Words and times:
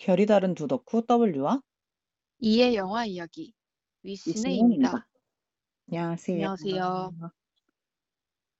결이 0.00 0.24
다른 0.24 0.54
두 0.54 0.66
덕후 0.66 1.02
W와 1.06 1.60
이의 2.38 2.74
영화 2.74 3.04
이야기. 3.04 3.52
위시네입니다. 4.02 5.06
안녕하세요. 5.90 6.36
안녕하세요. 6.36 7.10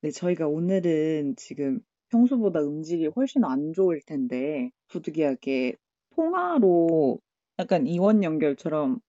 네, 0.02 0.10
저희가 0.10 0.46
오늘은 0.46 1.36
지금 1.36 1.80
평소보다 2.10 2.60
음질이 2.60 3.06
훨씬 3.16 3.44
안 3.44 3.72
좋을 3.72 4.02
텐데 4.04 4.70
부득이하게 4.88 5.76
통화로 6.14 7.18
약간 7.58 7.86
이원 7.86 8.22
연결처럼 8.22 9.00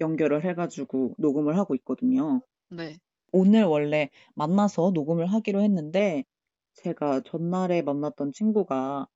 연결을 0.00 0.46
해가지고 0.46 1.14
녹음을 1.18 1.58
하고 1.58 1.74
있거든요. 1.74 2.40
네. 2.70 2.96
오늘 3.32 3.64
원래 3.64 4.08
만나서 4.34 4.92
녹음을 4.94 5.26
하기로 5.26 5.60
했는데 5.60 6.24
제가 6.72 7.20
전날에 7.20 7.82
만났던 7.82 8.32
친구가 8.32 9.08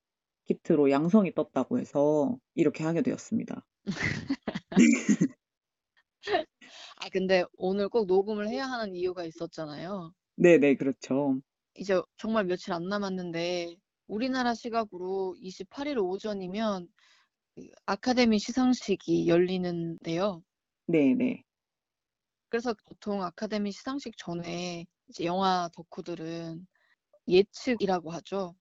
기트로 0.51 0.91
양성이 0.91 1.33
떴다고 1.33 1.79
해서 1.79 2.37
이렇게 2.55 2.83
하게 2.83 3.03
되었습니다. 3.03 3.65
아 6.97 7.09
근데 7.13 7.45
오늘 7.57 7.89
꼭 7.89 8.07
녹음을 8.07 8.49
해야 8.49 8.67
하는 8.67 8.97
이유가 8.97 9.25
있었잖아요. 9.25 10.13
네네, 10.35 10.75
그렇죠. 10.75 11.41
이제 11.77 12.01
정말 12.17 12.47
며칠 12.47 12.73
안 12.73 12.89
남았는데 12.89 13.77
우리나라 14.09 14.55
시각으로 14.55 15.37
28일 15.39 16.01
오전이면 16.01 16.89
그 17.55 17.63
아카데미 17.87 18.41
시상식이 18.41 19.29
열리는데요. 19.29 20.43
네네. 20.87 21.45
그래서 22.49 22.75
보통 22.87 23.23
아카데미 23.23 23.71
시상식 23.71 24.17
전에 24.17 24.87
이제 25.09 25.25
영화 25.25 25.69
덕후들은 25.73 26.67
예측이라고 27.29 28.11
하죠. 28.11 28.57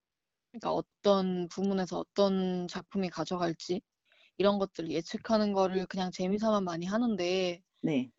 그러니까 0.52 0.72
어떤 0.74 1.48
부문에서 1.50 2.00
어떤 2.00 2.68
작품이 2.68 3.10
가져갈지 3.10 3.82
이런 4.38 4.60
것들을 4.60 4.92
예측하는 4.92 5.54
거를 5.54 5.86
그냥 5.88 6.12
재미삼아 6.12 6.62
많이 6.62 6.86
하는데 6.88 7.62
네. 7.82 8.12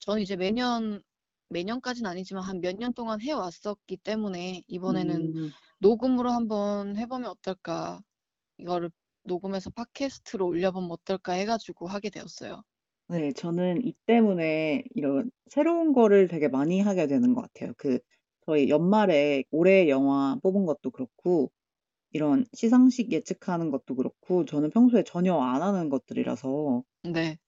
저는 0.00 0.22
이제 0.22 0.36
매년 0.36 1.02
매년까지는 1.48 2.10
아니지만 2.10 2.44
한 2.44 2.60
몇 2.60 2.76
년 2.78 2.92
동안 2.94 3.20
해왔었기 3.20 3.98
때문에 3.98 4.62
이번에는 4.68 5.30
음, 5.34 5.54
녹음으로 5.80 6.30
한번 6.30 6.96
해보면 6.96 7.30
어떨까 7.30 8.00
이거를 8.58 8.90
녹음해서 9.24 9.70
팟캐스트로 9.70 10.46
올려보면 10.48 10.90
어떨까 10.92 11.32
해가지고 11.34 11.88
하게 11.88 12.10
되었어요. 12.10 12.62
네, 13.08 13.32
저는 13.32 13.84
이 13.84 13.92
때문에 14.06 14.84
이런 14.94 15.30
새로운 15.50 15.92
거를 15.92 16.28
되게 16.28 16.48
많이 16.48 16.80
하게 16.80 17.06
되는 17.06 17.34
것 17.34 17.42
같아요. 17.42 17.72
그, 17.76 17.98
저희 18.46 18.68
연말에 18.68 19.44
올해 19.50 19.88
영화 19.88 20.36
뽑은 20.42 20.64
것도 20.66 20.90
그렇고, 20.90 21.52
이런 22.12 22.44
시상식 22.54 23.12
예측하는 23.12 23.70
것도 23.70 23.94
그렇고, 23.96 24.44
저는 24.44 24.70
평소에 24.70 25.04
전혀 25.04 25.36
안 25.38 25.62
하는 25.62 25.88
것들이라서, 25.90 26.82
네. 27.04 27.38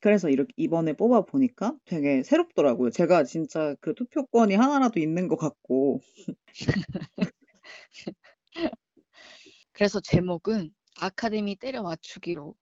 그래서 0.00 0.30
이렇게 0.30 0.52
이번에 0.56 0.94
뽑아 0.94 1.22
보니까 1.26 1.76
되게 1.84 2.22
새롭더라고요. 2.22 2.90
제가 2.90 3.24
진짜 3.24 3.74
그 3.80 3.94
투표권이 3.94 4.54
하나라도 4.54 4.98
있는 5.00 5.28
것 5.28 5.36
같고, 5.36 6.00
그래서 9.72 10.00
제목은 10.00 10.74
아카데미 11.00 11.56
때려 11.56 11.82
맞추기로 11.82 12.54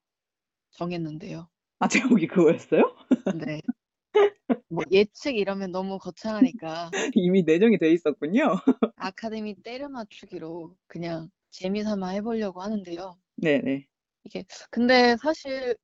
정했는데요. 0.73 1.51
아, 1.81 1.89
제목이 1.89 2.27
그거였어요? 2.27 2.83
네. 3.31 3.61
뭐 4.69 4.85
예측 4.91 5.37
이러면 5.37 5.73
너무 5.73 5.99
거창하니까 5.99 6.97
이미 7.15 7.43
내정이 7.43 7.79
돼 7.79 7.91
있었군요. 7.93 8.57
아카데미 8.97 9.55
때려 9.63 9.89
맞추기로 9.89 10.77
그냥 10.87 11.31
재미삼아 11.51 12.09
해보려고 12.09 12.63
하는데요. 12.63 13.19
네네. 13.37 13.87
이게 14.25 14.45
근데 14.71 15.17
사실 15.23 15.77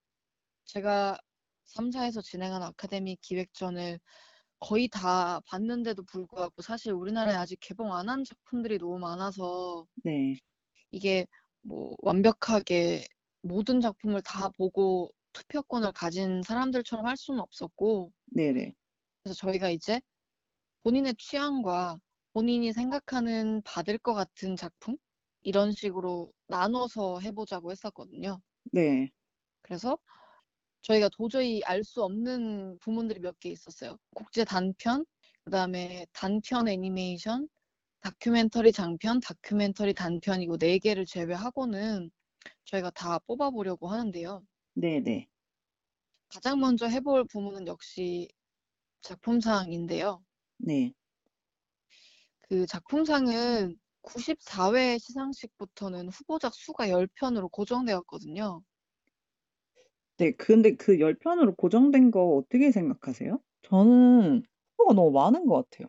제가 0.66 1.18
3사에서 1.66 2.22
진행한 2.22 2.62
아카데미 2.62 3.16
기획전을 3.22 4.00
거의 4.60 4.88
다 4.88 5.40
봤는데도 5.46 6.04
불구하고 6.04 6.62
사실 6.62 6.92
우리나라에 6.92 7.36
아직 7.36 7.58
개봉 7.60 7.94
안 7.94 8.08
한 8.10 8.24
작품들이 8.24 8.78
너무 8.78 8.98
많아서 9.00 9.86
네. 10.04 10.40
이게 10.92 11.26
뭐 11.62 11.94
완벽하게 12.02 13.06
모든 13.42 13.80
작품을 13.82 14.22
다 14.22 14.48
보고 14.50 15.10
투표권을 15.32 15.92
가진 15.92 16.42
사람들처럼 16.42 17.06
할 17.06 17.16
수는 17.18 17.40
없었고 17.40 18.12
네네. 18.26 18.74
그래서 19.22 19.34
저희가 19.36 19.70
이제 19.70 20.00
본인의 20.84 21.14
취향과 21.16 21.98
본인이 22.34 22.72
생각하는 22.72 23.62
받을 23.64 23.98
것 23.98 24.14
같은 24.14 24.56
작품 24.56 24.96
이런 25.44 25.72
식으로 25.72 26.32
나눠서 26.48 27.20
해보자고 27.20 27.70
했었거든요. 27.70 28.40
네. 28.72 29.10
그래서 29.62 29.98
저희가 30.82 31.08
도저히 31.10 31.62
알 31.64 31.84
수 31.84 32.02
없는 32.04 32.78
부문들이 32.80 33.20
몇 33.20 33.38
개 33.40 33.50
있었어요. 33.50 33.98
국제 34.14 34.44
단편, 34.44 35.04
그 35.44 35.50
다음에 35.50 36.06
단편 36.12 36.68
애니메이션, 36.68 37.48
다큐멘터리 38.00 38.72
장편, 38.72 39.20
다큐멘터리 39.20 39.94
단편 39.94 40.42
이거 40.42 40.58
네 40.58 40.78
개를 40.78 41.06
제외하고는 41.06 42.10
저희가 42.66 42.90
다 42.90 43.18
뽑아보려고 43.20 43.88
하는데요. 43.88 44.42
네네. 44.74 45.28
가장 46.28 46.60
먼저 46.60 46.86
해볼 46.86 47.26
부문은 47.26 47.66
역시 47.66 48.28
작품상인데요. 49.02 50.22
네. 50.58 50.92
그 52.48 52.66
작품상은 52.66 53.78
94회 54.04 54.98
시상식부터는 54.98 56.08
후보작 56.08 56.54
수가 56.54 56.88
10편으로 56.90 57.48
고정되었거든요. 57.50 58.62
네, 60.16 60.30
근데 60.32 60.76
그 60.76 61.00
10편으로 61.00 61.54
고정된 61.56 62.10
거 62.10 62.36
어떻게 62.36 62.70
생각하세요? 62.70 63.40
저는 63.62 64.44
후보가 64.78 64.94
너무 64.94 65.10
많은 65.10 65.46
것 65.46 65.68
같아요. 65.70 65.88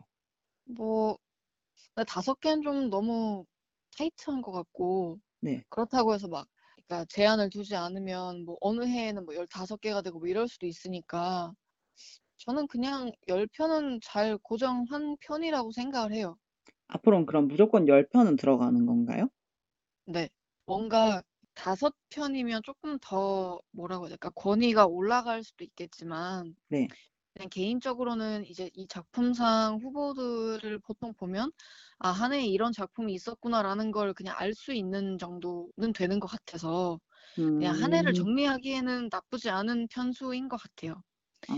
뭐 0.64 1.18
근데 1.94 2.06
다섯 2.06 2.40
개는 2.40 2.62
좀 2.62 2.90
너무 2.90 3.46
타이트한 3.98 4.42
것 4.42 4.52
같고 4.52 5.20
네. 5.40 5.64
그렇다고 5.70 6.14
해서 6.14 6.28
막 6.28 6.48
그러니까 6.86 7.06
제한을 7.10 7.50
두지 7.50 7.76
않으면 7.76 8.44
뭐 8.44 8.56
어느 8.60 8.84
해에는 8.86 9.24
뭐 9.26 9.34
15개가 9.36 10.02
되고 10.02 10.18
뭐 10.20 10.28
이럴 10.28 10.48
수도 10.48 10.66
있으니까 10.66 11.52
저는 12.38 12.68
그냥 12.68 13.12
10편은 13.28 14.00
잘 14.02 14.38
고정한 14.38 15.16
편이라고 15.20 15.72
생각을 15.72 16.14
해요. 16.14 16.38
앞으로는 16.88 17.26
그럼 17.26 17.48
무조건 17.48 17.86
10 17.88 18.08
편은 18.08 18.36
들어가는 18.36 18.86
건가요? 18.86 19.28
네. 20.06 20.28
뭔가 20.66 21.22
다섯 21.54 21.94
편이면 22.10 22.62
조금 22.64 22.98
더 23.00 23.60
뭐라고 23.70 24.04
해야 24.04 24.10
될까? 24.10 24.30
권위가 24.30 24.86
올라갈 24.86 25.42
수도 25.42 25.64
있겠지만 25.64 26.54
네. 26.68 26.96
그냥 27.34 27.48
개인적으로는 27.50 28.46
이제 28.46 28.70
이 28.74 28.86
작품상 28.88 29.78
후보들을 29.82 30.80
보통 30.80 31.14
보면 31.14 31.52
아, 31.98 32.10
한 32.10 32.32
해에 32.34 32.46
이런 32.46 32.72
작품이 32.72 33.14
있었구나라는 33.14 33.92
걸 33.92 34.14
그냥 34.14 34.36
알 34.38 34.54
수 34.54 34.72
있는 34.74 35.18
정도는 35.18 35.92
되는 35.94 36.20
것 36.20 36.28
같아서 36.28 37.00
그냥 37.58 37.74
한 37.74 37.94
해를 37.94 38.12
음, 38.12 38.26
정리하기에는 38.26 39.10
나쁘지 39.12 39.50
않은 39.50 39.88
편수인 39.88 40.48
것 40.48 40.56
같아요. 40.58 41.02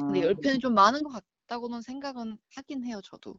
근데 0.07 0.21
아, 0.21 0.23
10 0.23 0.35
편이 0.37 0.61
좀 0.61 0.75
많은 0.75 1.03
것 1.05 1.11
같다고는 1.49 1.83
생각은 1.83 2.39
하긴 2.57 2.85
해요, 2.85 3.01
저도. 3.05 3.37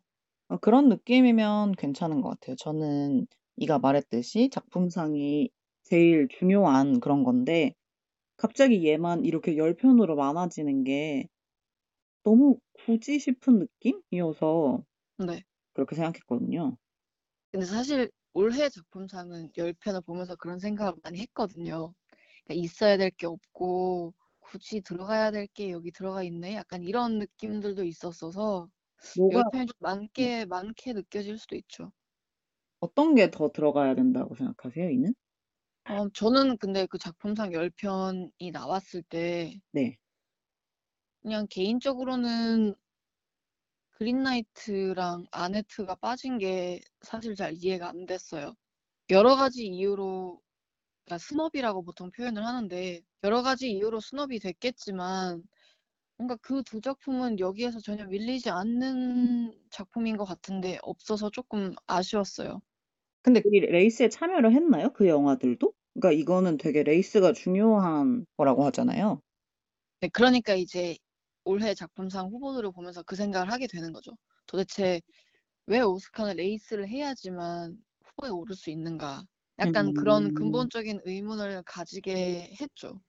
어, 0.49 0.57
그런 0.57 0.89
느낌이면 0.89 1.73
괜찮은 1.73 2.21
것 2.21 2.29
같아요. 2.29 2.55
저는 2.55 3.27
이가 3.57 3.79
말했듯이 3.79 4.49
작품상이 4.51 5.49
제일 5.83 6.27
중요한 6.29 6.99
그런 6.99 7.23
건데, 7.23 7.75
갑자기 8.37 8.87
얘만 8.87 9.25
이렇게 9.25 9.57
10 9.57 9.75
편으로 9.75 10.15
많아지는 10.17 10.83
게 10.85 11.27
너무 12.23 12.59
굳이 12.73 13.19
싶은 13.19 13.59
느낌이어서 13.59 14.83
네. 15.17 15.43
그렇게 15.73 15.95
생각했거든요. 15.95 16.77
근데 17.51 17.65
사실 17.65 18.11
올해 18.33 18.69
작품상은 18.69 19.51
10편을 19.57 20.01
보면서 20.01 20.35
그런 20.35 20.59
생각을 20.59 20.93
많이 21.03 21.19
했거든요. 21.21 21.93
그러니까 22.45 22.65
있어야 22.65 22.97
될 22.97 23.11
게 23.11 23.27
없고 23.27 24.13
굳이 24.39 24.81
들어가야 24.81 25.31
될 25.31 25.47
게 25.47 25.71
여기 25.71 25.91
들어가 25.91 26.23
있네. 26.23 26.55
약간 26.55 26.83
이런 26.83 27.19
느낌들도 27.19 27.83
있었어서 27.85 28.69
뭐가, 29.13 29.41
10편이 29.41 29.65
좀 29.67 29.75
많게 29.79 30.45
많게 30.45 30.93
느껴질 30.93 31.37
수도 31.39 31.55
있죠. 31.57 31.91
어떤 32.81 33.15
게 33.15 33.31
더 33.31 33.51
들어가야 33.53 33.95
된다고 33.95 34.35
생각하세요, 34.35 34.89
이는? 34.89 35.13
어, 35.89 36.07
저는 36.13 36.57
근데 36.57 36.85
그 36.85 36.97
작품상 36.97 37.51
10 37.53 37.69
편이 37.71 38.51
나왔을 38.53 39.03
때 39.03 39.59
네. 39.71 39.99
그냥 41.21 41.47
개인적으로는 41.49 42.75
그린라이트랑 43.91 45.25
아네트가 45.31 45.95
빠진 45.95 46.37
게 46.37 46.79
사실 47.01 47.35
잘 47.35 47.53
이해가 47.55 47.89
안 47.89 48.05
됐어요. 48.05 48.55
여러 49.11 49.35
가지 49.35 49.65
이유로 49.67 50.41
그러니까 51.05 51.19
스놉이라고 51.19 51.83
보통 51.83 52.11
표현을 52.11 52.45
하는데 52.45 53.01
여러 53.23 53.43
가지 53.43 53.71
이유로 53.71 53.99
스놉이 54.01 54.39
됐겠지만 54.39 55.43
뭔가 56.19 56.35
그 56.35 56.61
두 56.63 56.81
작품은 56.81 57.39
여기에서 57.39 57.79
전혀 57.79 58.05
밀리지 58.05 58.51
않는 58.51 59.59
작품인 59.71 60.17
것 60.17 60.25
같은데 60.25 60.77
없어서 60.83 61.31
조금 61.31 61.73
아쉬웠어요. 61.87 62.61
근데 63.21 63.41
이 63.45 63.59
레이스에 63.61 64.09
참여를 64.09 64.53
했나요? 64.53 64.91
그 64.93 65.07
영화들도? 65.07 65.73
그러니까 65.93 66.19
이거는 66.19 66.57
되게 66.57 66.83
레이스가 66.83 67.31
중요한 67.33 68.25
거라고 68.37 68.65
하잖아요. 68.65 69.21
네, 70.01 70.09
그러니까 70.13 70.53
이제 70.55 70.97
올해 71.43 71.73
작품상 71.73 72.27
후보들을 72.29 72.71
보면서 72.71 73.03
그 73.03 73.15
생각을 73.15 73.51
하게 73.51 73.67
되는 73.67 73.91
거죠. 73.93 74.11
도대체 74.47 75.01
왜 75.67 75.81
오스카는 75.81 76.37
레이스를 76.37 76.89
해야지만 76.89 77.77
후보에 78.05 78.29
오를 78.31 78.55
수 78.55 78.69
있는가? 78.71 79.23
약간 79.59 79.93
그런 79.93 80.31
음. 80.31 80.33
근본적인 80.33 81.01
의문을 81.05 81.63
가지게 81.65 82.55
했죠. 82.61 83.01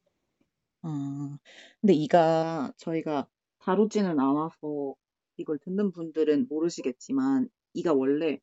아, 0.83 1.39
근데 1.81 1.93
E가 1.95 2.73
저희가 2.77 3.29
다루지는 3.59 4.19
않아서 4.19 4.95
이걸 5.37 5.59
듣는 5.59 5.93
분들은 5.93 6.47
모르시겠지만 6.49 7.49
이가 7.75 7.93
원래 7.93 8.39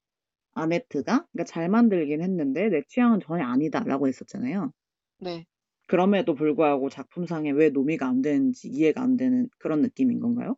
아네트가 0.54 1.28
그러니까 1.32 1.46
잘 1.46 1.70
만들긴 1.70 2.22
했는데 2.24 2.70
내 2.70 2.84
취향은 2.88 3.22
전혀 3.22 3.46
아니다라고 3.46 4.08
했었잖아요. 4.08 4.74
네, 5.20 5.48
그럼에도 5.88 6.34
불구하고 6.36 6.90
작품상에 6.90 7.52
왜 7.52 7.70
노미가 7.70 8.08
안 8.08 8.22
되는지 8.22 8.68
이해가 8.70 9.02
안 9.02 9.16
되는 9.18 9.50
그런 9.58 9.82
느낌인 9.82 10.20
건가요? 10.20 10.56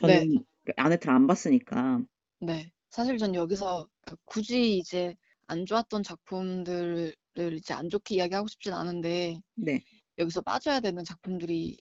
네, 0.00 0.30
저는 0.30 0.44
그 0.66 0.72
아네트를 0.76 1.14
안 1.14 1.26
봤으니까. 1.26 2.02
네. 2.40 2.72
사실 2.90 3.18
전 3.18 3.34
여기서 3.34 3.88
굳이 4.24 4.76
이제 4.78 5.14
안 5.46 5.64
좋았던 5.66 6.02
작품들을 6.02 7.14
이제 7.56 7.74
안 7.74 7.88
좋게 7.90 8.14
이야기하고 8.16 8.48
싶진 8.48 8.72
않은데 8.72 9.40
네. 9.54 9.84
여기서 10.20 10.42
빠져야 10.42 10.80
되는 10.80 11.04
작품들이 11.04 11.78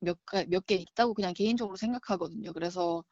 몇, 0.00 0.18
몇개 0.48 0.74
있다고 0.76 1.14
그냥 1.14 1.32
개인적으로 1.34 1.76
생각하거든요. 1.76 2.52
그래서 2.52 3.04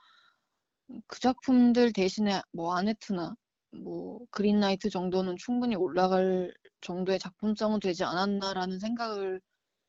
그 1.06 1.21
작품들 1.21 1.93
대신에 1.93 2.41
뭐 2.53 2.75
아네트나 2.77 3.35
뭐 3.83 4.21
그린 4.31 4.61
나이트 4.61 4.91
정도는 4.91 5.37
충분히 5.37 5.77
올라갈 5.77 6.53
정도의 6.81 7.19
작품성은 7.19 7.81
되지 7.81 8.05
않았나라는 8.05 8.79
생각을 8.79 9.41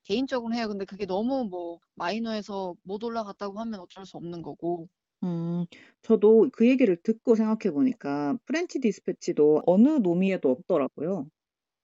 개인적으로 0.04 0.56
해요. 0.56 0.68
근데 0.68 0.86
그게 0.86 1.06
너무 1.06 1.46
뭐 1.50 1.80
마이너에서 1.96 2.76
못 2.84 3.04
올라갔다고 3.04 3.60
하면 3.60 3.80
어쩔 3.82 4.06
수 4.06 4.18
없는 4.18 4.42
거고. 4.42 4.88
음, 5.24 5.66
저도 6.02 6.50
그 6.54 6.68
얘기를 6.68 6.96
듣고 7.02 7.36
생각해 7.36 7.74
보니까 7.74 8.38
프렌치 8.46 8.80
디스패치도 8.80 9.64
어느 9.66 9.90
노미에도 9.90 10.50
없더라고요. 10.50 11.30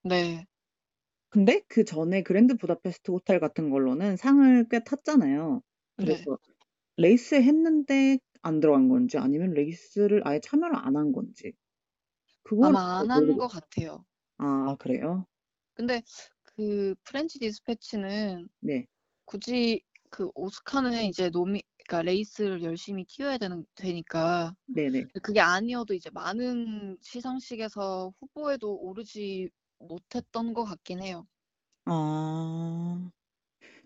네, 0.03 0.45
근데 1.31 1.61
그 1.69 1.85
전에 1.85 2.23
그랜드 2.23 2.55
부다페스트 2.57 3.11
호텔 3.11 3.39
같은 3.39 3.69
걸로는 3.71 4.17
상을 4.17 4.67
꽤 4.69 4.83
탔잖아요. 4.83 5.61
네. 5.97 6.27
그래서 6.27 6.37
레이스 6.97 7.35
했는데 7.35 8.19
안 8.43 8.59
들어간 8.61 8.89
건지 8.89 9.17
아니면 9.19 9.51
레이스를 9.53 10.21
아예 10.27 10.39
참여를 10.41 10.75
안 10.77 10.97
한 10.97 11.13
건지. 11.13 11.53
그걸 12.43 12.77
아마 12.77 12.99
안한것 13.01 13.51
같아요. 13.51 14.05
아, 14.37 14.75
그래요? 14.79 15.25
근데 15.73 16.01
그 16.43 16.95
프렌치 17.03 17.39
디스패치는 17.39 18.49
네. 18.59 18.87
굳이 19.25 19.81
그 20.11 20.29
오스카는 20.35 21.05
이제 21.05 21.29
노미, 21.31 21.61
그러니까 21.87 22.03
레이스를 22.03 22.63
열심히 22.63 23.05
뛰어야 23.05 23.37
되는, 23.39 23.65
되니까 23.75 24.55
네네. 24.67 25.11
그게 25.23 25.39
아니어도 25.41 25.93
이제 25.95 26.09
많은 26.11 26.97
시상식에서 27.01 28.13
후보에도 28.19 28.75
오르지 28.77 29.49
못했던 29.87 30.53
것 30.53 30.63
같긴 30.65 31.01
해요. 31.01 31.27
아, 31.85 33.11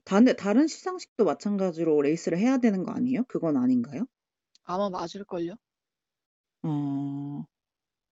다른, 0.06 0.36
다른 0.38 0.68
시상식도 0.68 1.26
마찬가지로 1.26 2.02
레이스를 2.04 2.38
해야 2.40 2.58
되는 2.60 2.84
거 2.84 2.92
아니에요? 2.94 3.26
그건 3.28 3.58
아닌가요? 3.58 4.08
아마 4.64 4.90
맞을걸요? 4.92 5.56
어, 6.64 7.46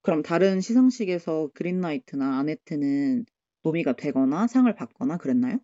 그럼 0.01 0.23
다른 0.23 0.61
시상식에서 0.61 1.51
그린라이트나 1.55 2.39
아네트는 2.39 3.25
노미가 3.63 3.93
되거나 3.95 4.47
상을 4.47 4.73
받거나 4.75 5.17
그랬나요? 5.17 5.59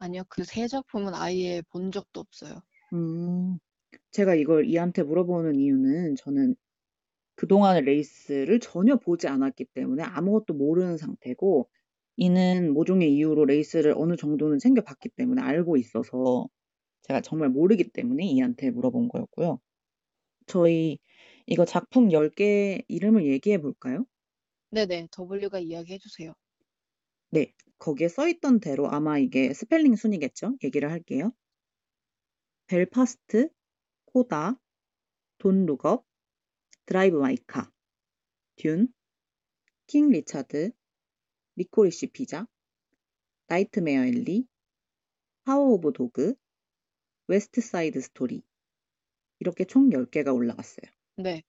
아니요, 0.00 0.24
그 0.28 0.42
세 0.44 0.66
작품은 0.66 1.14
아예 1.14 1.62
본 1.70 1.92
적도 1.92 2.18
없어요. 2.20 2.62
음, 2.92 3.58
제가 4.12 4.36
이걸 4.36 4.66
이한테 4.66 5.02
물어보는 5.04 5.56
이유는 5.60 6.16
저는 6.16 6.56
그동안의 7.38 7.82
레이스를 7.82 8.58
전혀 8.58 8.96
보지 8.96 9.28
않았기 9.28 9.66
때문에 9.66 10.02
아무것도 10.02 10.54
모르는 10.54 10.96
상태고, 10.96 11.70
E는 12.16 12.74
모종의 12.74 13.14
이유로 13.14 13.44
레이스를 13.44 13.94
어느 13.96 14.16
정도는 14.16 14.58
챙겨봤기 14.58 15.10
때문에 15.10 15.40
알고 15.40 15.76
있어서 15.76 16.48
제가 17.02 17.20
정말 17.20 17.48
모르기 17.48 17.90
때문에 17.90 18.24
E한테 18.24 18.70
물어본 18.72 19.08
거였고요. 19.08 19.60
저희 20.46 20.98
이거 21.46 21.64
작품 21.64 22.08
10개 22.08 22.82
이름을 22.88 23.24
얘기해 23.26 23.60
볼까요? 23.60 24.04
네네, 24.70 25.06
W가 25.16 25.60
이야기해 25.60 25.98
주세요. 25.98 26.34
네, 27.30 27.52
거기에 27.78 28.08
써 28.08 28.26
있던 28.26 28.58
대로 28.58 28.90
아마 28.90 29.16
이게 29.18 29.54
스펠링 29.54 29.94
순이겠죠? 29.94 30.56
얘기를 30.64 30.90
할게요. 30.90 31.30
벨파스트, 32.66 33.48
코다, 34.06 34.58
돈 35.38 35.66
룩업, 35.66 36.07
드라이브 36.88 37.18
마이카, 37.18 37.70
듄, 38.56 38.88
킹 39.88 40.08
리차드, 40.08 40.70
리코리시 41.56 42.06
피자, 42.12 42.46
나이트메어 43.48 44.06
앨리, 44.06 44.46
파워 45.44 45.72
오브 45.74 45.92
도그, 45.92 46.34
웨스트 47.26 47.60
사이드 47.60 48.00
스토리 48.00 48.42
이렇게 49.40 49.66
총 49.66 49.92
10개가 49.92 50.32
올라갔어요. 50.32 50.90
네, 51.16 51.42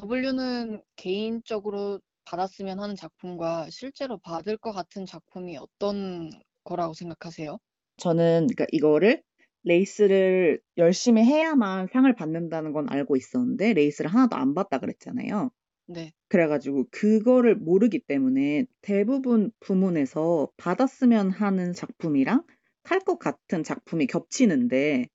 W는 0.00 0.80
개인적으로 0.94 2.00
받았으면 2.24 2.78
하는 2.78 2.94
작품과 2.94 3.70
실제로 3.70 4.18
받을 4.18 4.56
것 4.56 4.70
같은 4.70 5.06
작품이 5.06 5.56
어떤 5.56 6.30
거라고 6.62 6.94
생각하세요? 6.94 7.58
저는 7.96 8.46
그러니까 8.46 8.66
이거를 8.70 9.24
레이스를 9.64 10.60
열심히 10.76 11.22
해야만 11.24 11.88
상을 11.92 12.12
받는다는 12.14 12.72
건 12.72 12.88
알고 12.88 13.16
있었는데 13.16 13.74
레이스를 13.74 14.12
하나도 14.12 14.36
안 14.36 14.54
봤다 14.54 14.78
그랬잖아요. 14.78 15.50
네, 15.86 16.12
그래가지고 16.28 16.86
그거를 16.90 17.56
모르기 17.56 18.00
때문에 18.00 18.66
대부분 18.80 19.50
부문에서 19.60 20.48
받았으면 20.56 21.30
하는 21.30 21.72
작품이랑 21.72 22.44
탈 22.82 23.00
것 23.00 23.18
같은 23.18 23.62
작품이 23.62 24.06
겹치는데 24.06 25.06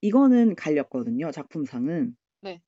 이거는 0.00 0.54
갈렸거든요. 0.56 1.30
작품상은. 1.30 2.16
네, 2.42 2.60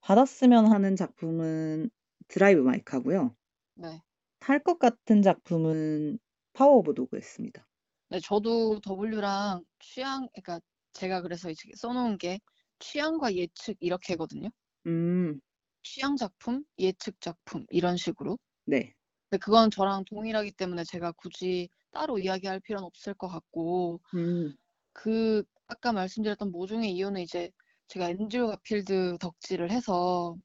받았으면 0.00 0.66
하는 0.66 0.96
작품은 0.96 1.90
드라이브 2.28 2.60
마이카고요. 2.60 3.34
네. 3.76 4.00
탈 4.40 4.62
것 4.62 4.78
같은 4.78 5.22
작품은 5.22 6.18
파워 6.52 6.76
오브 6.76 6.94
도그였습니다. 6.94 7.65
네, 8.08 8.20
저도 8.20 8.80
W랑 8.80 9.64
취향, 9.80 10.28
그러니까 10.32 10.60
제가 10.92 11.22
그래서 11.22 11.50
이제 11.50 11.68
써놓은 11.76 12.18
게 12.18 12.38
취향과 12.78 13.34
예측 13.34 13.76
이렇게거든요. 13.80 14.48
음, 14.86 15.40
취향 15.82 16.16
작품, 16.16 16.64
예측 16.78 17.20
작품 17.20 17.64
이런 17.70 17.96
식으로. 17.96 18.38
네. 18.64 18.94
근데 19.28 19.40
그건 19.40 19.70
저랑 19.70 20.04
동일하기 20.04 20.52
때문에 20.52 20.84
제가 20.84 21.12
굳이 21.12 21.68
따로 21.90 22.18
이야기할 22.18 22.60
필요는 22.60 22.84
없을 22.84 23.14
것 23.14 23.28
같고 23.28 24.00
음, 24.14 24.54
그 24.92 25.42
아까 25.68 25.92
말씀드렸던 25.92 26.52
모종의 26.52 26.92
이유는 26.92 27.22
이제 27.22 27.50
제가 27.88 28.10
앤드류 28.10 28.48
가필드 28.48 29.18
덕질을 29.20 29.70
해서 29.70 30.36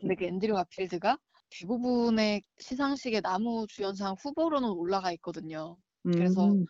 근데 0.00 0.14
그 0.16 0.24
앤드류 0.24 0.54
가필드가 0.54 1.18
대부분의 1.50 2.42
시상식에 2.58 3.20
남우주연상 3.20 4.16
후보로는 4.20 4.70
올라가 4.70 5.12
있거든요. 5.12 5.76
그래서 6.12 6.46
음, 6.52 6.66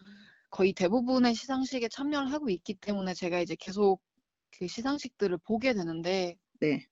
거의 0.53 0.75
대부분의 0.75 1.35
시상식에 1.35 1.89
참여를 1.89 2.31
하고 2.31 2.51
있기 2.51 2.75
때문에 2.75 3.15
제가 3.15 3.41
이제 3.41 3.57
계속 3.59 4.03
그 4.51 4.69
시상식들을 4.69 5.39
보게 5.39 5.73
되는데 5.73 6.37
네. 6.61 6.87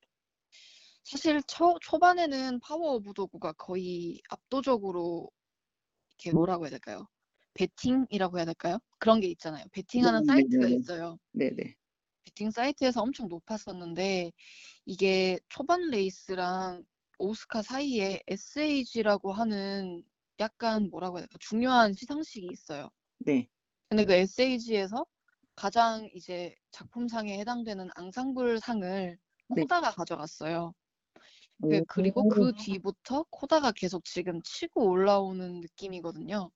사실 1.05 1.43
초, 1.47 1.79
초반에는 1.83 2.59
파워 2.61 2.95
오브 2.95 3.13
도그가 3.13 3.53
거의 3.53 4.23
압도적으로 4.31 5.31
이렇게 6.19 6.35
뭐라고 6.35 6.65
해야 6.65 6.71
될까요? 6.71 7.07
베팅이라고 7.53 8.39
해야 8.39 8.47
될까요? 8.47 8.79
그런 8.99 9.21
게 9.21 9.27
있잖아요. 9.29 9.67
베팅하는 9.73 10.21
네, 10.21 10.27
사이트가 10.27 10.67
네, 10.67 10.71
네. 10.71 10.77
있어요. 10.77 11.19
네네. 11.33 11.75
베팅 12.25 12.51
사이트에서 12.51 13.03
엄청 13.03 13.29
높았었는데 13.29 14.33
이게 14.87 15.39
초반 15.51 15.91
레이스랑 15.91 16.83
오스카 17.19 17.61
사이에 17.61 18.23
SAG라고 18.27 19.33
하는 19.35 20.03
약간 20.39 20.89
뭐라고 20.89 21.19
해야 21.19 21.27
될까? 21.27 21.37
중요한 21.41 21.93
시상식이 21.93 22.49
있어요. 22.51 22.89
네. 23.21 23.49
근데 23.89 24.05
그 24.05 24.13
SAG에서 24.13 25.05
가장 25.57 26.09
이제 26.15 26.55
작품상에 26.71 27.39
해당되는 27.41 27.89
앙상블 27.95 28.59
상을 28.61 29.19
네. 29.49 29.63
코다가 29.63 29.91
가져갔어요. 29.91 30.73
그- 31.69 31.83
오, 31.83 31.85
그리고 31.87 32.25
그 32.25 32.53
뒤부터 32.55 33.25
코다가 33.31 33.73
계속 33.73 34.05
지금 34.05 34.41
치고 34.43 34.89
올라오는 34.91 35.61
느낌이거든요. 35.61 36.51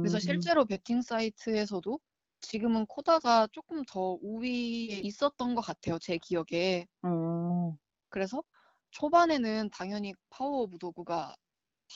그래서 0.00 0.18
음, 0.18 0.20
실제로 0.20 0.64
베팅 0.66 1.02
사이트에서도 1.02 2.00
지금은 2.40 2.86
코다가 2.86 3.48
조금 3.52 3.84
더 3.86 4.18
우위에 4.22 5.00
있었던 5.02 5.54
것 5.54 5.62
같아요. 5.62 5.98
제 5.98 6.18
기억에. 6.18 6.86
어, 7.02 7.76
그래서 8.08 8.42
초반에는 8.90 9.70
당연히 9.70 10.14
파워 10.30 10.62
오브 10.62 10.78
도그가 10.78 11.34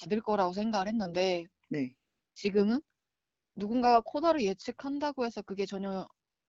받을 0.01 0.21
거라고 0.21 0.53
생각을 0.53 0.89
했는데 0.89 1.45
네. 1.69 1.95
지금은 2.35 2.81
누군가가 3.57 4.01
코다를 4.05 4.43
예측한다고 4.43 5.25
해서 5.27 5.43
그게 5.43 5.67
전혀 5.67 6.07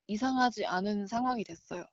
이상하지 0.08 0.66
않은 0.66 1.08
상황이 1.08 1.44
됐어요. 1.44 1.86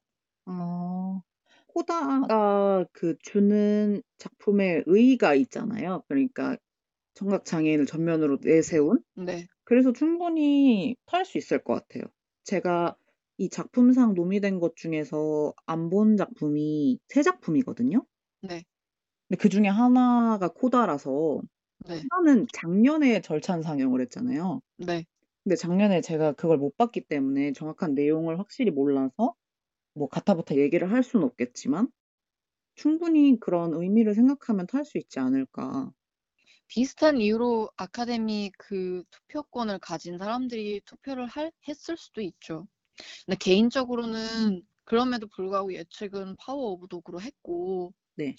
어. 0.47 1.23
코다가 1.69 2.87
그 2.93 3.17
주는 3.23 4.03
작품에 4.19 4.83
의의가 4.87 5.35
있잖아요. 5.35 6.03
그러니까 6.09 6.57
청각 7.15 7.45
장애인을 7.45 7.87
전면으로 7.87 8.39
내세운. 8.43 9.03
네. 9.15 9.49
그래서 9.65 9.93
충분히 9.93 10.97
탈 11.07 11.25
수 11.27 11.39
있을 11.39 11.65
것 11.65 11.75
같아요. 11.75 12.05
제가 12.45 12.97
이 13.39 13.51
작품상 13.51 14.15
노미된 14.15 14.61
것 14.61 14.77
중에서 14.77 15.55
안 15.67 15.91
본 15.91 16.17
작품이 16.19 17.01
세 17.09 17.23
작품이거든요. 17.23 18.07
네. 18.41 18.65
근데 19.29 19.41
그 19.41 19.49
중에 19.49 19.67
하나가 19.69 20.49
코다라서 20.49 21.41
네. 21.87 22.09
코다는 22.11 22.47
작년에 22.53 23.21
절찬 23.23 23.63
상영을 23.63 24.01
했잖아요. 24.03 24.61
네. 24.79 25.07
근데 25.45 25.57
작년에 25.57 26.01
제가 26.01 26.33
그걸 26.33 26.59
못 26.59 26.77
봤기 26.77 27.07
때문에 27.09 27.53
정확한 27.53 27.95
내용을 27.95 28.39
확실히 28.39 28.71
몰라서 28.71 29.35
뭐 29.95 30.09
가타부타 30.09 30.57
얘기를 30.57 30.93
할 30.93 31.03
수는 31.05 31.27
없겠지만 31.27 31.91
충분히 32.77 33.39
그런 33.41 33.75
의미를 33.75 34.15
생각하면 34.15 34.67
탈 34.69 34.85
수 34.85 34.99
있지 34.99 35.21
않을까. 35.21 35.93
비슷한 36.69 37.21
이유로 37.21 37.71
아카데미 37.77 38.51
그 38.59 39.03
투표권을 39.11 39.79
가진 39.81 40.19
사람들이 40.19 40.81
투표를 40.85 41.27
할, 41.27 41.53
했을 41.67 41.97
수도 41.97 42.21
있죠. 42.21 42.69
근데 43.27 43.37
개인적으로는 43.39 44.63
그럼에도 44.85 45.29
불구하고 45.29 45.75
예측은 45.75 46.37
파워 46.39 46.73
오브 46.73 46.89
도그로 46.89 47.21
했고, 47.23 47.95
네. 48.17 48.39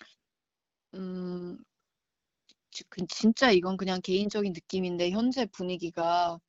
음, 0.94 1.58
진짜 3.10 3.52
이건 3.52 3.78
그냥 3.78 4.02
개인적인 4.02 4.54
느낌인데 4.54 5.12
현재 5.12 5.46
분위기가 5.46 6.40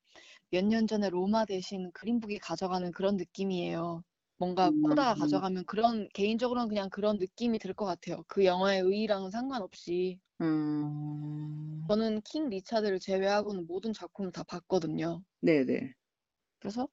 몇 0.51 0.65
년 0.65 0.87
전에 0.89 1.11
로마 1.11 1.45
대신 1.47 1.93
그린북이 1.93 2.39
가져가는 2.41 2.91
그런 2.93 3.17
느낌이에요. 3.17 4.05
뭔가 4.39 4.73
코다가 4.83 5.15
음. 5.15 5.17
가져가면 5.17 5.67
그런 5.67 6.09
개인적으로는 6.15 6.69
그냥 6.69 6.91
그런 6.91 7.19
느낌이 7.19 7.59
들 7.61 7.75
것 7.75 7.87
같아요. 7.87 8.25
그 8.29 8.45
영화의 8.47 8.83
의의랑은 8.83 9.31
상관없이 9.33 10.21
음. 10.41 11.85
저는 11.89 12.23
킹 12.23 12.49
리차드를 12.49 13.01
제외하고는 13.01 13.67
모든 13.67 13.93
작품을 13.93 14.33
다 14.33 14.43
봤거든요. 14.45 15.23
네네. 15.43 15.95
그래서 16.59 16.89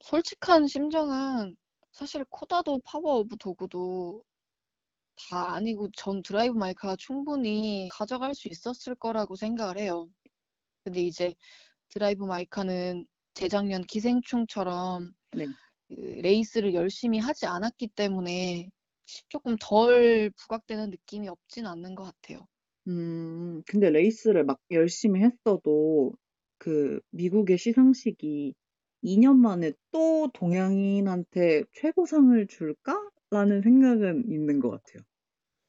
솔직한 0.00 0.66
심정은 0.66 1.56
사실 1.92 2.24
코다도 2.28 2.80
파워 2.84 3.20
오브 3.20 3.36
도그도 3.38 4.22
다 5.30 5.54
아니고 5.54 5.90
전 5.96 6.22
드라이브 6.22 6.54
마이카가 6.56 6.96
충분히 6.96 7.88
가져갈 7.92 8.34
수 8.34 8.48
있었을 8.48 8.94
거라고 8.94 9.36
생각을 9.36 9.78
해요. 9.78 10.08
근데 10.84 11.02
이제 11.02 11.34
드라이브 11.90 12.24
마이카는 12.24 13.06
재작년 13.34 13.82
기생충처럼 13.82 15.14
네. 15.32 15.46
그 15.88 15.94
레이스를 15.94 16.74
열심히 16.74 17.18
하지 17.18 17.46
않았기 17.46 17.88
때문에 17.88 18.70
조금 19.28 19.56
덜 19.60 20.30
부각되는 20.30 20.90
느낌이 20.90 21.28
없진 21.28 21.66
않는 21.66 21.94
것 21.94 22.04
같아요. 22.04 22.46
음, 22.88 23.62
근데 23.66 23.90
레이스를 23.90 24.44
막 24.44 24.60
열심히 24.70 25.22
했어도 25.22 26.12
그 26.58 27.00
미국의 27.10 27.58
시상식이 27.58 28.54
2년 29.02 29.36
만에 29.38 29.72
또 29.90 30.30
동양인한테 30.32 31.64
최고상을 31.72 32.46
줄까 32.46 33.10
라는 33.30 33.62
생각은 33.62 34.30
있는 34.30 34.60
것 34.60 34.70
같아요. 34.70 35.02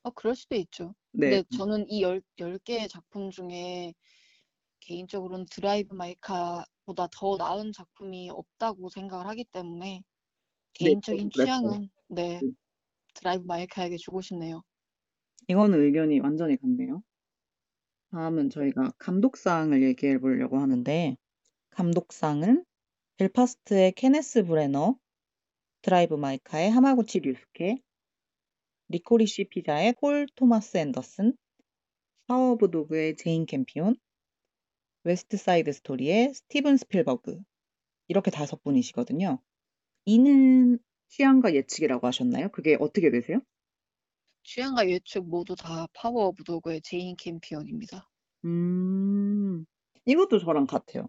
어, 0.03 0.09
그럴 0.11 0.35
수도 0.35 0.55
있죠. 0.55 0.95
네. 1.11 1.41
근데 1.41 1.43
저는 1.49 1.89
이 1.89 2.01
열, 2.03 2.21
열 2.39 2.57
개의 2.59 2.87
작품 2.89 3.29
중에 3.31 3.93
개인적으로는 4.81 5.45
드라이브 5.51 5.95
마이카보다 5.95 7.07
더 7.11 7.37
나은 7.37 7.71
작품이 7.73 8.29
없다고 8.31 8.89
생각을 8.89 9.27
하기 9.27 9.45
때문에 9.45 10.03
개인적인 10.73 11.29
저도 11.29 11.29
그랬어요. 11.31 11.77
취향은 11.77 11.89
네, 12.09 12.43
음. 12.43 12.55
드라이브 13.15 13.45
마이카에게 13.45 13.97
주고 13.97 14.21
싶네요. 14.21 14.63
이거는 15.47 15.79
의견이 15.81 16.19
완전히 16.19 16.57
같네요. 16.57 17.01
다음은 18.11 18.49
저희가 18.49 18.91
감독상을 18.97 19.81
얘기해 19.83 20.19
보려고 20.19 20.57
하는데, 20.59 21.17
감독상은 21.71 22.65
벨파스트의 23.17 23.93
케네스 23.93 24.43
브래너, 24.45 24.97
드라이브 25.83 26.15
마이카의 26.15 26.71
하마구치 26.71 27.21
류스케, 27.21 27.81
리코리시 28.93 29.45
피자의 29.49 29.93
폴 29.99 30.27
토마스 30.35 30.77
앤더슨, 30.77 31.35
파워 32.27 32.51
오브 32.51 32.71
도그의 32.71 33.15
제인 33.17 33.45
캠피온, 33.45 33.95
웨스트 35.05 35.37
사이드 35.37 35.71
스토리의 35.71 36.33
스티븐 36.33 36.75
스필버그 36.75 37.39
이렇게 38.09 38.31
다섯 38.31 38.63
분이시거든요. 38.63 39.39
이는 40.05 40.79
취향과 41.09 41.55
예측이라고 41.55 42.07
하셨나요? 42.07 42.49
그게 42.51 42.77
어떻게 42.79 43.11
되세요? 43.11 43.41
취향과 44.43 44.87
예측 44.87 45.27
모두 45.27 45.53
다 45.53 45.85
파워 45.93 46.27
오브 46.27 46.45
도그의 46.45 46.81
제인 46.81 47.17
캠피언입니다. 47.17 48.09
음, 48.45 49.65
이것도 50.05 50.39
저랑 50.39 50.65
같아요. 50.67 51.07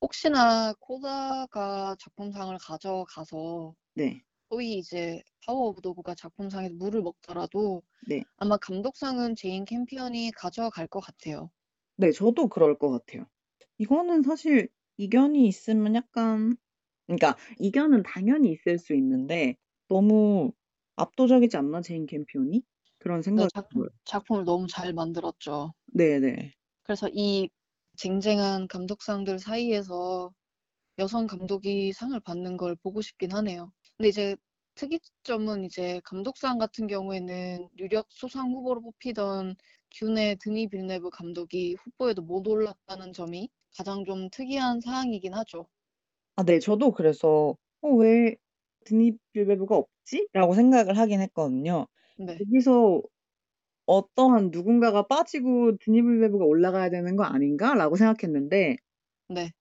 혹시나 0.00 0.72
코다가 0.80 1.96
작품상을 1.98 2.56
가져가서 2.58 3.74
네, 3.94 4.24
소위 4.48 4.78
이제 4.78 5.22
파워 5.46 5.68
오브 5.68 5.82
도그가 5.82 6.14
작품상에서 6.14 6.74
물을 6.76 7.02
먹더라도 7.02 7.82
네. 8.00 8.24
아마 8.36 8.56
감독상은 8.58 9.36
제인 9.36 9.64
캠피언이 9.66 10.32
가져갈 10.32 10.88
것 10.88 11.00
같아요. 11.00 11.50
네, 11.96 12.10
저도 12.12 12.48
그럴 12.48 12.78
것 12.78 12.90
같아요. 12.90 13.26
이거는 13.78 14.22
사실 14.22 14.68
이견이 14.96 15.46
있으면 15.48 15.94
약간, 15.94 16.56
그러니까 17.06 17.36
이견은 17.58 18.02
당연히 18.04 18.52
있을 18.52 18.78
수 18.78 18.94
있는데 18.94 19.56
너무 19.88 20.52
압도적이지 20.96 21.56
않나, 21.56 21.80
제인 21.82 22.06
캠피온이? 22.06 22.64
그런 22.98 23.22
네, 23.36 23.46
생각이 23.46 23.50
작품. 23.54 23.84
작품을 24.04 24.44
너무 24.44 24.66
잘 24.66 24.92
만들었죠. 24.92 25.72
네, 25.86 26.18
네. 26.20 26.52
그래서 26.82 27.08
이 27.12 27.48
쟁쟁한 27.96 28.68
감독상들 28.68 29.38
사이에서 29.38 30.32
여성 30.98 31.26
감독이 31.28 31.92
상을 31.92 32.18
받는 32.20 32.56
걸 32.58 32.76
보고 32.76 33.02
싶긴 33.02 33.32
하네요. 33.32 33.72
근데 33.96 34.08
이제 34.08 34.36
특이점은 34.74 35.64
이제 35.64 36.00
감독상 36.04 36.58
같은 36.58 36.86
경우에는 36.86 37.68
유력 37.78 38.06
수상 38.10 38.50
후보로 38.50 38.80
뽑히던 38.80 39.54
듄의 39.90 40.36
드니 40.40 40.68
빌네브 40.68 41.10
감독이 41.10 41.76
후보에도 41.84 42.22
못 42.22 42.46
올랐다는 42.48 43.12
점이 43.12 43.48
가장 43.76 44.04
좀 44.04 44.28
특이한 44.30 44.80
사항이긴 44.80 45.34
하죠. 45.34 45.66
아, 46.36 46.42
네, 46.42 46.58
저도 46.58 46.90
그래서 46.90 47.56
어, 47.82 47.88
왜 47.90 48.34
드니 48.84 49.12
빌네브가 49.32 49.76
없지? 49.76 50.28
라고 50.32 50.54
생각을 50.54 50.98
하긴 50.98 51.20
했거든요. 51.20 51.86
네, 52.18 52.38
여기서 52.40 53.00
어떠한 53.86 54.50
누군가가 54.50 55.06
빠지고 55.06 55.76
드니 55.78 56.02
빌네브가 56.02 56.44
올라가야 56.44 56.90
되는 56.90 57.16
거 57.16 57.24
아닌가? 57.24 57.74
라고 57.74 57.96
생각했는데 57.96 58.76
네, 59.28 59.52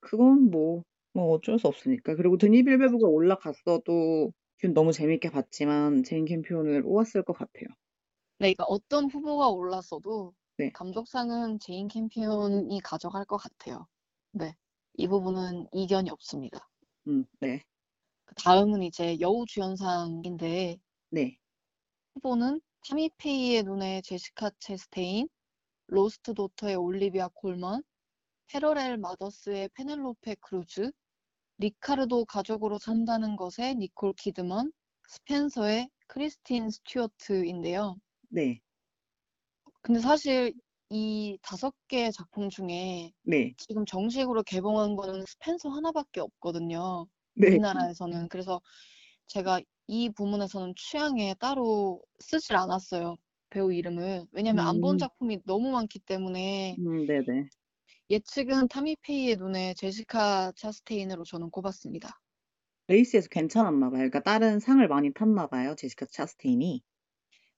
그건 0.00 0.50
뭐, 0.50 0.84
뭐 1.12 1.32
어쩔 1.32 1.58
수 1.58 1.66
없으니까. 1.66 2.14
그리고 2.14 2.36
드니 2.36 2.62
빌네브가 2.62 3.06
올라갔어도 3.08 4.32
듄 4.58 4.74
너무 4.74 4.92
재밌게 4.92 5.30
봤지만 5.30 6.04
제인 6.04 6.24
캠피온을 6.24 6.82
뽑았을 6.82 7.22
것 7.24 7.32
같아요. 7.32 7.66
네, 8.38 8.54
그러니까 8.54 8.64
어떤 8.64 9.10
후보가 9.10 9.48
올랐어도 9.48 10.34
네. 10.56 10.70
감독상은 10.72 11.58
제인 11.58 11.88
캠피온이 11.88 12.80
가져갈 12.80 13.24
것 13.24 13.36
같아요. 13.36 13.86
네, 14.32 14.54
이 14.94 15.08
부분은 15.08 15.66
이견이 15.72 16.10
없습니다. 16.10 16.68
음, 17.08 17.24
네. 17.40 17.62
그 18.24 18.34
다음은 18.36 18.82
이제 18.82 19.18
여우 19.20 19.44
주연상인데 19.46 20.78
네. 21.10 21.38
후보는 22.14 22.60
타미페이의 22.88 23.62
눈의 23.64 24.02
제시카 24.02 24.50
체스테인, 24.58 25.28
로스트 25.88 26.34
도터의 26.34 26.76
올리비아 26.76 27.28
콜먼, 27.34 27.82
패러렐 28.46 28.96
마더스의 28.98 29.68
페넬로페 29.74 30.36
크루즈, 30.40 30.92
리카르도 31.60 32.24
가족으로 32.24 32.78
산다는 32.78 33.36
것의 33.36 33.74
니콜 33.76 34.14
키드먼, 34.14 34.72
스펜서의 35.08 35.90
크리스틴 36.06 36.70
스튜어트인데요. 36.70 37.96
네. 38.30 38.62
근데 39.82 40.00
사실 40.00 40.54
이 40.88 41.38
다섯 41.42 41.74
개의 41.86 42.12
작품 42.12 42.48
중에 42.48 43.12
네. 43.22 43.52
지금 43.58 43.84
정식으로 43.84 44.42
개봉한 44.42 44.96
거는 44.96 45.24
스펜서 45.26 45.68
하나밖에 45.68 46.20
없거든요. 46.20 47.06
네. 47.34 47.48
우리나라에서는. 47.48 48.28
그래서 48.28 48.60
제가 49.26 49.60
이 49.86 50.08
부문에서는 50.08 50.74
취향에 50.76 51.34
따로 51.34 52.02
쓰질 52.20 52.56
않았어요. 52.56 53.16
배우 53.50 53.70
이름을. 53.70 54.24
왜냐면 54.32 54.66
안본 54.66 54.94
음. 54.94 54.98
작품이 54.98 55.40
너무 55.44 55.70
많기 55.72 55.98
때문에 55.98 56.76
음, 56.78 57.06
네네. 57.06 57.48
예측은 58.10 58.66
타미페이의 58.66 59.36
눈에 59.36 59.72
제시카 59.74 60.52
차스테인으로 60.56 61.22
저는 61.22 61.48
꼽았습니다. 61.50 62.20
레이스에서 62.88 63.28
괜찮았나 63.28 63.88
봐요. 63.90 63.98
그러니까 63.98 64.20
다른 64.20 64.58
상을 64.58 64.86
많이 64.88 65.12
탔나 65.14 65.46
봐요. 65.46 65.76
제시카 65.76 66.06
차스테인이. 66.06 66.82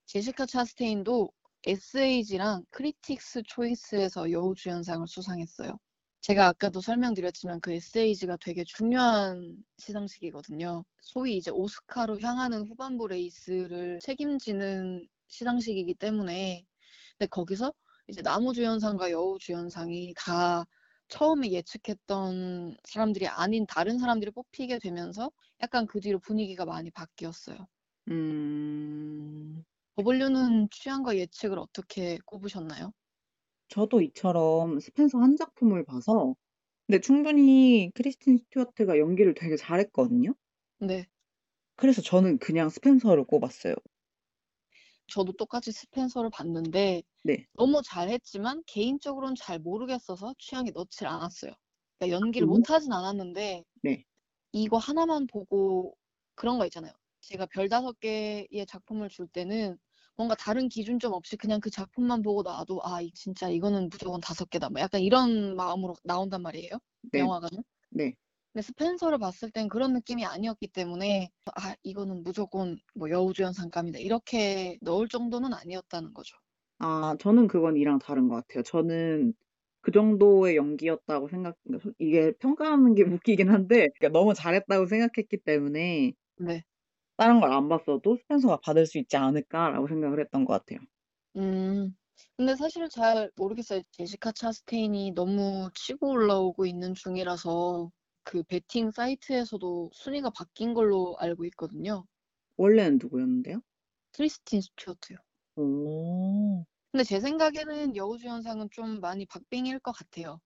제시카 0.05 0.45
차스테인도 0.45 1.31
SAG랑 1.65 2.65
크리틱스 2.69 3.43
초이스에서 3.47 4.29
여우주연상을 4.29 5.07
수상했어요. 5.07 5.79
제가 6.21 6.47
아까도 6.49 6.81
설명드렸지만 6.81 7.59
그 7.59 7.71
SAG가 7.73 8.37
되게 8.39 8.63
중요한 8.63 9.57
시상식이거든요. 9.79 10.85
소위 11.01 11.35
이제 11.35 11.49
오스카로 11.49 12.19
향하는 12.19 12.67
후반부 12.67 13.07
레이스를 13.07 13.99
책임지는 14.03 15.07
시상식이기 15.29 15.95
때문에 15.95 16.63
근데 17.17 17.27
거기서 17.29 17.73
이제 18.07 18.21
남우주연상과 18.21 19.11
여우주연상이 19.11 20.13
다 20.17 20.65
처음에 21.09 21.51
예측했던 21.51 22.77
사람들이 22.85 23.27
아닌 23.27 23.65
다른 23.67 23.99
사람들이 23.99 24.31
뽑히게 24.31 24.79
되면서 24.79 25.31
약간 25.61 25.85
그 25.87 25.99
뒤로 25.99 26.19
분위기가 26.19 26.65
많이 26.65 26.91
바뀌었어요. 26.91 27.67
음, 28.09 29.63
더블유는 29.95 30.69
취향과 30.69 31.15
예측을 31.17 31.57
어떻게 31.57 32.19
꼽으셨나요? 32.27 32.91
저도 33.67 33.99
이처럼 34.01 34.79
스펜서 34.79 35.17
한 35.19 35.35
작품을 35.35 35.83
봐서, 35.85 36.35
근데 36.87 37.01
충분히 37.01 37.91
크리스틴 37.95 38.37
스튜어트가 38.37 38.99
연기를 38.99 39.33
되게 39.33 39.55
잘했거든요. 39.57 40.35
네. 40.79 41.07
그래서 41.75 42.01
저는 42.01 42.39
그냥 42.39 42.69
스펜서를 42.69 43.25
꼽았어요. 43.25 43.75
저도 45.07 45.33
똑같이 45.33 45.71
스펜서를 45.71 46.29
봤는데 46.31 47.03
네. 47.23 47.47
너무 47.53 47.81
잘했지만 47.83 48.63
개인적으로는 48.67 49.35
잘 49.35 49.59
모르겠어서 49.59 50.33
취향에 50.39 50.71
넣질 50.71 51.07
않았어요. 51.07 51.53
그러니까 51.99 52.15
연기를 52.17 52.47
음? 52.47 52.53
못하진 52.53 52.91
않았는데 52.93 53.63
네. 53.81 54.05
이거 54.53 54.77
하나만 54.77 55.27
보고 55.27 55.97
그런 56.35 56.57
거 56.59 56.65
있잖아요. 56.65 56.91
제가 57.21 57.45
별 57.47 57.69
다섯 57.69 57.99
개의 57.99 58.65
작품을 58.67 59.09
줄 59.09 59.27
때는 59.27 59.77
뭔가 60.15 60.35
다른 60.35 60.69
기준점 60.69 61.13
없이 61.13 61.37
그냥 61.37 61.59
그 61.59 61.69
작품만 61.69 62.21
보고 62.21 62.43
나도 62.43 62.81
아, 62.83 63.01
이- 63.01 63.11
진짜 63.13 63.49
이거는 63.49 63.89
무조건 63.89 64.21
다섯 64.21 64.49
개다. 64.49 64.69
뭐 64.69 64.81
약간 64.81 65.01
이런 65.01 65.55
마음으로 65.55 65.95
나온단 66.03 66.41
말이에요. 66.41 66.71
네. 67.11 67.19
영화관은. 67.21 67.63
네. 67.89 68.15
근데 68.53 68.61
스펜서를 68.63 69.17
봤을 69.19 69.51
땐 69.51 69.67
그런 69.67 69.93
느낌이 69.93 70.25
아니었기 70.25 70.67
때문에 70.69 71.29
아, 71.55 71.75
이거는 71.83 72.23
무조건 72.23 72.77
뭐 72.95 73.09
여우주연상감이다. 73.09 73.99
이렇게 73.99 74.77
넣을 74.81 75.07
정도는 75.07 75.53
아니었다는 75.53 76.13
거죠. 76.13 76.37
아, 76.79 77.15
저는 77.19 77.47
그건 77.47 77.77
이랑 77.77 77.99
다른 77.99 78.27
것 78.27 78.35
같아요. 78.35 78.63
저는 78.63 79.33
그 79.81 79.91
정도의 79.91 80.55
연기였다고 80.57 81.27
생각, 81.29 81.57
그러니까 81.63 81.83
소- 81.89 81.93
이게 81.99 82.33
평가하는 82.39 82.95
게 82.95 83.03
웃기긴 83.21 83.49
한데, 83.49 83.89
그러니까 83.99 84.09
너무 84.09 84.33
잘했다고 84.33 84.85
생각했기 84.87 85.37
때문에, 85.45 86.13
네. 86.37 86.63
다른 87.17 87.39
걸 87.41 87.51
안 87.51 87.69
봤어도 87.69 88.17
스펜서가 88.17 88.57
받을 88.63 88.85
수 88.85 88.99
있지 88.99 89.17
않을까라고 89.17 89.87
생각을 89.87 90.19
했던 90.19 90.45
것 90.45 90.53
같아요. 90.53 90.79
음. 91.37 91.95
근데 92.37 92.55
사실 92.55 92.87
잘 92.89 93.31
모르겠어요. 93.35 93.81
제시카 93.91 94.31
차스테인이 94.31 95.11
너무 95.13 95.69
치고 95.75 96.09
올라오고 96.11 96.65
있는 96.65 96.93
중이라서 96.93 97.91
그 98.23 98.43
베팅 98.43 98.91
사이트에서도 98.91 99.91
순위가 99.93 100.31
바뀐 100.31 100.73
걸로 100.73 101.15
알고 101.19 101.45
있거든요. 101.45 102.05
원래는 102.57 102.97
누구였는데요? 102.99 103.61
크리스틴 104.11 104.61
스튜어트요. 104.61 105.17
오, 105.55 106.65
근데 106.91 107.03
제 107.03 107.19
생각에는 107.19 107.95
여우주연상은 107.95 108.69
좀 108.71 108.99
많이 109.01 109.25
박빙일 109.25 109.79
것 109.79 109.91
같아요. 109.91 110.39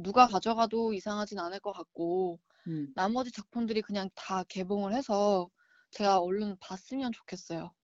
누가 0.00 0.26
가져가도 0.26 0.92
이상하진 0.94 1.38
않을 1.38 1.60
것 1.60 1.72
같고 1.72 2.40
음, 2.66 2.94
나머지 2.94 3.32
작품들이 3.32 3.82
그냥 3.82 4.10
다 4.16 4.44
개봉을 4.44 4.94
해서 4.94 5.50
제가 5.92 6.18
얼른 6.20 6.58
봤으면 6.60 7.12
좋겠어요. 7.12 7.74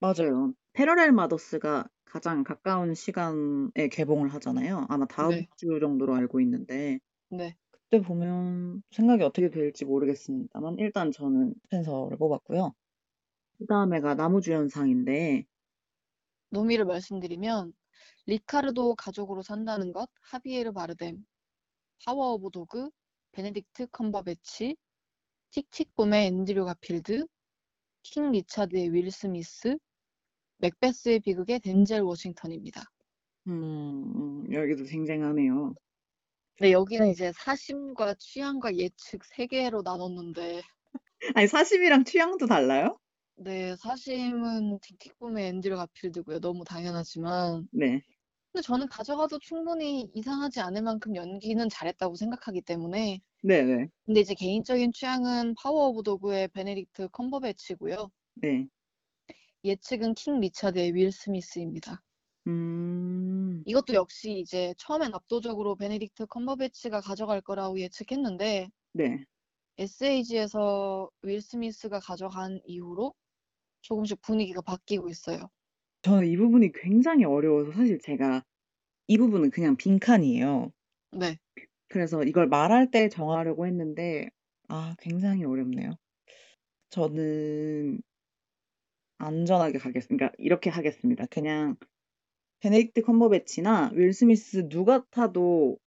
맞아요. 0.00 0.52
패러렐 0.74 1.12
마더스가 1.12 1.88
가장 2.04 2.44
가까운 2.44 2.94
시간에 2.94 3.88
개봉을 3.90 4.28
하잖아요. 4.34 4.86
아마 4.90 5.06
다음 5.06 5.38
네. 5.38 5.48
주 5.56 5.78
정도로 5.80 6.14
알고 6.14 6.40
있는데, 6.40 6.98
네. 7.28 7.56
그때 7.92 8.02
보면 8.02 8.82
생각이 8.90 9.22
어떻게 9.22 9.50
될지 9.50 9.84
모르겠습니다만, 9.84 10.78
일단 10.78 11.12
저는 11.12 11.52
스펜서를 11.64 12.16
뽑았고요. 12.16 12.72
그 13.58 13.66
다음에가 13.66 14.14
남우주연상인데, 14.14 15.44
노미를 16.48 16.86
말씀드리면 16.86 17.74
리카르도 18.24 18.94
가족으로 18.94 19.42
산다는 19.42 19.92
것, 19.92 20.08
하비에르 20.22 20.72
바르뎀, 20.72 21.22
파워 22.02 22.32
오브 22.32 22.50
도그, 22.50 22.88
베네딕트 23.32 23.90
컴버배치, 23.92 24.74
틱틱붐의 25.50 26.28
앤드류 26.28 26.64
가필드, 26.64 27.26
킹 28.04 28.30
리차드의 28.30 28.90
윌 28.94 29.10
스미스, 29.10 29.76
맥베스의 30.56 31.20
비극의 31.20 31.60
덴젤 31.60 32.00
워싱턴입니다. 32.00 32.84
음, 33.48 34.12
음, 34.46 34.52
여기도 34.54 34.86
쟁쟁하네요. 34.86 35.74
근데 36.56 36.72
여기는 36.72 37.08
이제 37.10 37.30
사심과 37.32 38.14
취향과 38.18 38.76
예측 38.76 39.24
세 39.24 39.46
개로 39.46 39.82
나눴는데 39.82 40.62
아니, 41.34 41.46
사심이랑 41.46 42.04
취향도 42.04 42.46
달라요? 42.46 42.98
네, 43.36 43.74
사심은 43.76 44.78
틱틱붐의 44.80 45.46
앤드류 45.48 45.76
가필드고요. 45.76 46.38
너무 46.40 46.64
당연하지만 46.64 47.68
네, 47.70 48.02
근데 48.52 48.62
저는 48.62 48.88
가져가도 48.88 49.38
충분히 49.40 50.10
이상하지 50.14 50.60
않을 50.60 50.82
만큼 50.82 51.16
연기는 51.16 51.68
잘했다고 51.70 52.16
생각하기 52.16 52.62
때문에 52.62 53.20
네네, 53.42 53.90
근데 54.06 54.20
이제 54.20 54.34
개인적인 54.34 54.92
취향은 54.92 55.54
파워 55.62 55.88
오브 55.88 56.02
도그의 56.04 56.48
베네딕트 56.50 57.10
컴버배치고요. 57.12 58.10
네. 58.34 58.68
예측은 59.64 60.14
킹 60.14 60.38
리차드의 60.38 60.94
윌 60.94 61.10
스미스입니다. 61.10 62.04
음, 62.46 63.64
이것도 63.64 63.94
역시 63.94 64.38
이제 64.38 64.72
처음엔 64.78 65.14
압도적으로 65.14 65.76
베네딕트 65.76 66.26
컴버배치가 66.28 67.00
가져갈 67.00 67.40
거라고 67.40 67.78
예측했는데 67.80 68.68
네. 68.92 69.26
SAG에서 69.78 71.10
윌 71.22 71.40
스미스가 71.40 72.00
가져간 72.00 72.60
이후로 72.64 73.14
조금씩 73.82 74.22
분위기가 74.22 74.60
바뀌고 74.62 75.08
있어요. 75.10 75.50
저는 76.02 76.26
이 76.26 76.36
부분이 76.36 76.72
굉장히 76.72 77.24
어려워서 77.24 77.72
사실 77.72 77.98
제가 78.00 78.42
이 79.08 79.18
부분은 79.18 79.50
그냥 79.50 79.76
빈칸이에요. 79.76 80.72
네. 81.12 81.38
그래서 81.88 82.22
이걸 82.24 82.48
말할 82.48 82.90
때 82.90 83.08
정하려고 83.08 83.66
했는데, 83.66 84.30
아, 84.68 84.94
굉장히 84.98 85.44
어렵네요. 85.44 85.90
저는 86.90 88.02
안전하게 89.18 89.78
가겠습니다. 89.78 90.16
그러니까 90.28 90.34
이렇게 90.38 90.70
하겠습니다. 90.70 91.26
그냥 91.30 91.76
베네딕트 92.62 93.04
컴버배치나 93.04 93.90
윌 93.94 94.12
스미스 94.12 94.68
누가 94.68 95.04
타도 95.10 95.78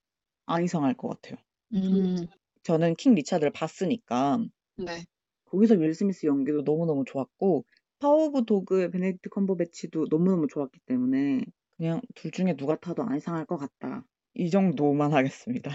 안 0.45 0.63
이상할 0.63 0.93
것 0.93 1.07
같아요. 1.07 1.37
음, 1.73 2.27
저는 2.63 2.95
킹 2.95 3.15
리차드를 3.15 3.51
봤으니까 3.51 4.45
네. 4.77 5.05
거기서 5.45 5.75
윌 5.75 5.93
스미스 5.93 6.25
연기도 6.25 6.61
너무너무 6.61 7.05
좋았고 7.05 7.65
파워 7.99 8.25
오브 8.25 8.45
도그의 8.45 8.89
베네딕트 8.89 9.29
컴버배치도 9.29 10.07
너무너무 10.09 10.47
좋았기 10.47 10.79
때문에 10.85 11.45
그냥 11.77 12.01
둘 12.13 12.31
중에 12.31 12.55
누가 12.55 12.75
타도 12.75 13.03
안 13.03 13.17
이상할 13.17 13.45
것 13.45 13.57
같다. 13.57 14.05
이 14.33 14.49
정도만 14.49 15.13
하겠습니다. 15.13 15.71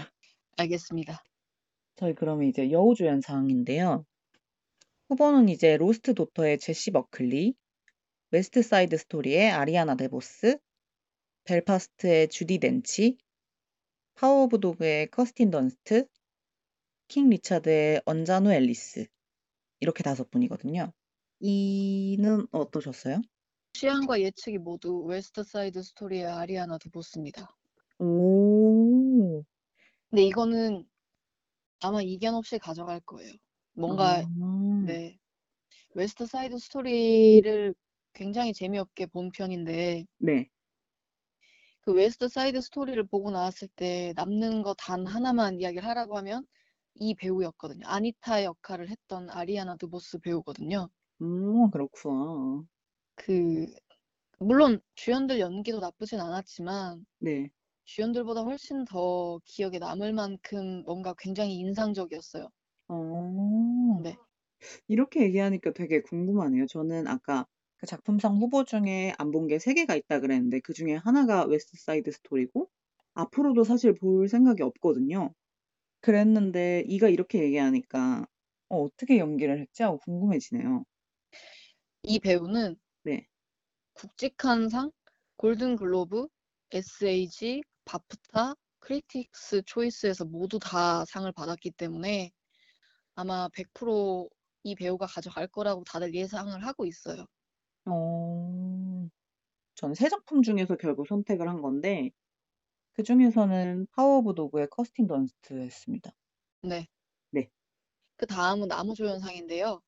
알겠습니다. 0.57 1.23
저희 1.95 2.13
그러면 2.13 2.47
이제 2.47 2.69
여우조연상인데요. 2.69 4.05
후보는 5.09 5.49
이제 5.49 5.77
로스트 5.77 6.13
도터의 6.13 6.59
제시 6.59 6.91
버클리, 6.91 7.55
웨스트 8.29 8.61
사이드 8.61 8.97
스토리의 8.97 9.51
아리아나 9.51 9.95
데보스, 9.95 10.57
벨파스트의 11.43 12.29
주디 12.29 12.59
덴치, 12.59 13.17
파워 14.15 14.43
오브 14.43 14.59
도그의 14.59 15.09
커스틴 15.11 15.51
던스트, 15.51 16.07
킹 17.07 17.29
리차드의 17.29 18.03
언자누 18.05 18.51
엘리스 18.51 19.07
이렇게 19.79 20.03
다섯 20.03 20.29
분이거든요. 20.31 20.93
이는 21.39 22.47
어떠셨어요? 22.51 23.21
취향과 23.73 24.21
예측이 24.21 24.59
모두 24.59 25.03
웨스트 25.03 25.43
사이드 25.43 25.81
스토리의 25.81 26.25
아리아나 26.25 26.77
드보스입니다. 26.77 27.49
오, 27.99 29.43
근데 30.09 30.23
이거는 30.23 30.85
아마 31.81 32.01
이견 32.01 32.35
없이 32.35 32.59
가져갈 32.59 32.99
거예요. 33.01 33.33
뭔가 33.73 34.19
아, 34.19 34.83
네. 34.85 35.17
웨스트 35.95 36.25
사이드 36.25 36.57
스토리를 36.57 37.73
굉장히 38.13 38.53
재미없게 38.53 39.07
본 39.07 39.31
편인데 39.31 40.05
네. 40.19 40.49
그 41.81 41.93
웨스트 41.93 42.27
사이드 42.29 42.61
스토리를 42.61 43.03
보고 43.07 43.31
나왔을 43.31 43.67
때 43.75 44.13
남는 44.15 44.63
거 44.63 44.73
단 44.75 45.05
하나만 45.05 45.59
이야기를 45.59 45.87
하라고 45.87 46.17
하면 46.17 46.45
이 46.95 47.15
배우였거든요. 47.15 47.85
아니타 47.87 48.43
역할을 48.43 48.89
했던 48.89 49.29
아리아나 49.29 49.75
드보스 49.77 50.19
배우거든요. 50.19 50.89
음, 51.21 51.69
그렇구나. 51.71 52.65
그 53.15 53.67
물론 54.39 54.81
주연들 54.95 55.39
연기도 55.39 55.79
나쁘진 55.79 56.19
않았지만 56.21 57.05
네. 57.19 57.51
주연들보다 57.85 58.41
훨씬 58.43 58.85
더 58.85 59.39
기억에 59.45 59.79
남을 59.79 60.13
만큼 60.13 60.83
뭔가 60.85 61.15
굉장히 61.17 61.55
인상적이었어요. 61.59 62.49
어, 62.87 64.03
네. 64.03 64.19
이렇게 64.87 65.21
얘기하니까 65.23 65.71
되게 65.73 66.01
궁금하네요. 66.01 66.67
저는 66.67 67.07
아까 67.07 67.47
그 67.81 67.87
작품상 67.87 68.37
후보 68.37 68.63
중에 68.63 69.13
안 69.17 69.31
본 69.31 69.47
게 69.47 69.57
세 69.59 69.73
개가 69.73 69.95
있다 69.95 70.19
그랬는데 70.21 70.59
그 70.61 70.73
중에 70.73 70.95
하나가 70.95 71.45
웨스트 71.45 71.77
사이드 71.77 72.11
스토리고 72.11 72.69
앞으로도 73.15 73.63
사실 73.65 73.93
볼 73.95 74.29
생각이 74.29 74.63
없거든요. 74.63 75.33
그랬는데 76.01 76.83
이가 76.87 77.09
이렇게 77.09 77.43
얘기하니까 77.43 78.27
어, 78.69 78.83
어떻게 78.83 79.19
연기를 79.19 79.59
했지 79.61 79.83
하고 79.83 79.99
궁금해지네요. 79.99 80.85
이 82.03 82.19
배우는 82.19 82.75
네. 83.03 83.27
굵직한 83.93 84.67
상, 84.69 84.91
골든 85.37 85.75
글로브, 85.77 86.27
SAG, 86.71 87.61
바프타, 87.85 88.55
크리틱스 88.79 89.63
초이스에서 89.65 90.25
모두 90.25 90.59
다 90.59 91.05
상을 91.05 91.31
받았기 91.31 91.71
때문에 91.71 92.31
아마 93.15 93.49
100%이 93.49 94.75
배우가 94.75 95.07
가져갈 95.07 95.47
거라고 95.47 95.83
다들 95.85 96.13
예상을 96.15 96.65
하고 96.65 96.85
있어요. 96.85 97.25
어, 97.85 99.07
전 99.75 99.98
세 99.98 100.09
작품 100.09 100.43
중에서 100.43 100.75
결국 100.75 101.07
선택을 101.07 101.49
한 101.49 101.61
건데 101.61 102.11
그 102.93 103.03
중에서는 103.03 103.87
파워 103.91 104.17
오브 104.17 104.35
도그의 104.35 104.67
커스틴 104.69 105.07
던스트였습니다. 105.07 106.11
네. 106.63 106.87
네. 107.31 107.49
그 108.17 108.25
다음은 108.27 108.67
남우조연상인데요. 108.67 109.81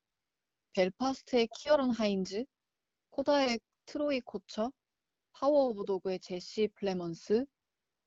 벨파스트의 0.73 1.47
키어런 1.56 1.91
하인즈, 1.91 2.45
코다의 3.12 3.60
트로이 3.86 4.21
코처, 4.21 4.71
파워 5.34 5.67
오브 5.67 5.86
도그의 5.86 6.19
제시 6.19 6.67
플레먼스, 6.75 7.45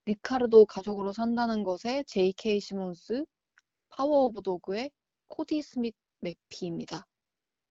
리카르도 0.06 0.66
가족으로 0.66 1.12
산다는 1.12 1.64
것의 1.64 2.04
J.K. 2.06 2.60
시몬스, 2.60 3.24
파워 3.88 4.24
오브 4.24 4.42
도그의 4.42 4.90
코디 5.28 5.62
스밋 5.62 5.94
맥피입니다. 6.20 7.06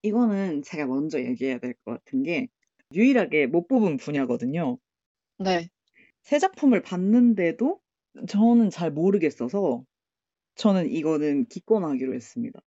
이거는 0.05 0.61
제가 0.63 0.85
먼저 0.87 1.19
얘기해야 1.21 1.59
될 1.59 1.73
것 1.85 1.91
같은 2.03 2.23
게 2.23 2.47
유일하게 2.93 3.47
못 3.47 3.67
뽑은 3.67 3.97
분야거든요. 3.97 4.79
네. 5.37 5.69
세 6.23 6.39
작품을 6.39 6.81
봤는데도 6.81 7.79
저는 8.27 8.69
잘 8.69 8.91
모르겠어서 8.91 9.85
저는 10.55 10.91
이거는 10.91 11.47
기권하기로 11.47 12.15
했습니다. 12.15 12.61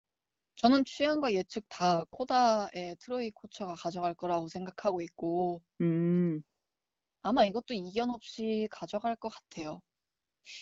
저는 0.56 0.84
취향과 0.84 1.32
예측 1.34 1.64
다 1.68 2.04
코다의 2.10 2.96
트로이 3.00 3.30
코처가 3.32 3.74
가져갈 3.76 4.14
거라고 4.14 4.48
생각하고 4.48 5.00
있고 5.02 5.62
음, 5.80 6.42
아마 7.22 7.44
이것도 7.44 7.74
이견 7.74 8.10
없이 8.10 8.68
가져갈 8.70 9.16
것 9.16 9.28
같아요. 9.28 9.80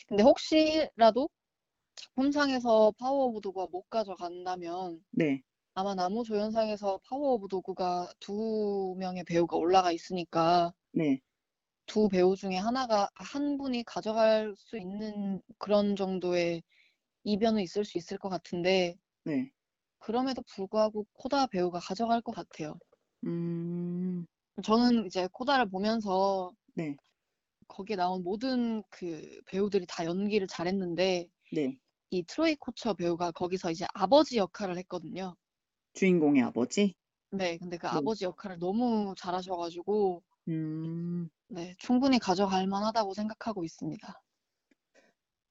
근데 0.09 0.23
혹시라도 0.25 1.29
작품상에서 1.97 2.93
파워 2.99 3.27
오브 3.27 3.41
도그가 3.43 3.69
못 3.73 3.85
가져간다면 3.91 5.05
네, 5.11 5.43
아마 5.75 5.95
남우조연상에서 5.95 6.99
파워 7.05 7.33
오브 7.35 7.49
도그가 7.49 8.13
두 8.21 8.95
명의 8.99 9.25
배우가 9.25 9.57
올라가 9.57 9.91
있으니까 9.93 10.73
네. 10.93 11.21
두 11.87 12.09
배우 12.09 12.35
중에 12.37 12.57
하나가 12.57 13.09
한 13.15 13.57
분이 13.57 13.85
가져갈 13.85 14.55
수 14.57 14.79
있는 14.79 15.41
그런 15.59 15.95
정도의 15.97 16.63
이변은 17.25 17.63
있을 17.63 17.85
수 17.85 17.99
있을 17.99 18.19
것 18.19 18.29
같은데 18.29 18.97
네. 19.25 19.53
그럼에도 19.99 20.43
불구하고 20.55 21.07
코다 21.15 21.47
배우가 21.47 21.79
가져갈 21.79 22.21
것 22.21 22.33
같아요. 22.35 22.75
음, 23.25 24.27
저는 24.63 25.07
이제 25.07 25.29
코다를 25.33 25.71
보면서 25.71 26.51
네, 26.75 26.97
거기에 27.69 27.97
나온 27.97 28.23
모든 28.23 28.83
그 28.91 29.41
배우들이 29.47 29.87
다 29.89 30.05
연기를 30.05 30.47
잘했는데 30.47 31.29
네. 31.53 31.79
이 32.11 32.23
트로이 32.25 32.57
코처 32.57 32.95
배우가 32.95 33.33
거기서 33.33 33.71
이제 33.71 33.87
아버지 33.95 34.39
역할을 34.39 34.79
했거든요. 34.79 35.37
주인공의 35.95 36.43
아버지? 36.43 36.95
네, 37.31 37.57
근데 37.59 37.79
그 37.79 37.87
네. 37.89 37.99
아버지 37.99 38.25
역할을 38.25 38.59
너무 38.59 39.15
잘하셔 39.19 39.57
가지고 39.57 40.23
음, 40.49 41.29
네, 41.49 41.75
충분히 41.79 42.19
가져갈 42.19 42.67
만하다고 42.67 43.15
생각하고 43.15 43.63
있습니다. 43.63 44.13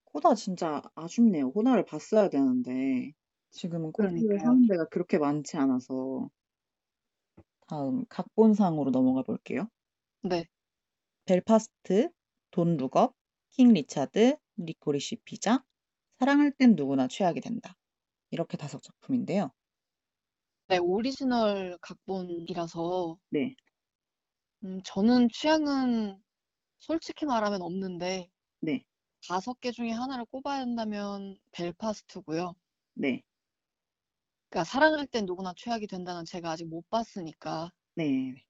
코다 0.04 0.34
진짜 0.36 0.80
아쉽네요. 0.94 1.50
코다를 1.52 1.84
봤어야 1.84 2.28
되는데 2.28 3.12
지금은 3.50 3.90
코다를 3.92 4.14
그러니까요. 4.20 4.46
하는 4.46 4.66
데가 4.68 4.84
그렇게 4.90 5.18
많지 5.18 5.56
않아서 5.56 6.30
다음 7.68 8.04
각본상으로 8.08 8.90
넘어가 8.92 9.22
볼게요. 9.22 9.68
네, 10.22 10.46
벨파스트, 11.24 12.10
돈 12.52 12.76
룩업, 12.76 13.16
킹 13.50 13.72
리차드, 13.72 14.36
리코리시 14.56 15.16
피자, 15.24 15.64
사랑할 16.20 16.52
땐 16.52 16.74
누구나 16.76 17.08
취하게 17.08 17.40
된다. 17.40 17.76
이렇게 18.30 18.56
다섯 18.56 18.82
작품인데요. 18.82 19.52
네, 20.72 20.78
오리지널 20.78 21.78
각본이라서 21.82 23.16
네, 23.30 23.56
음, 24.64 24.80
저는 24.84 25.28
취향은 25.32 26.20
솔직히 26.80 27.26
말하면 27.26 27.62
없는데 27.62 28.30
네, 28.60 28.84
다섯 29.28 29.60
개 29.60 29.72
중에 29.72 29.90
하나를 29.90 30.26
꼽아야 30.26 30.60
한다면 30.60 31.38
벨파스트고요. 31.52 32.54
네, 32.94 33.22
그러니까 34.50 34.70
사랑할 34.70 35.08
땐 35.08 35.26
누구나 35.26 35.52
취하게 35.56 35.88
된다는 35.88 36.24
제가 36.24 36.52
아직 36.52 36.68
못 36.68 36.88
봤으니까. 36.90 37.70
네. 37.94 38.44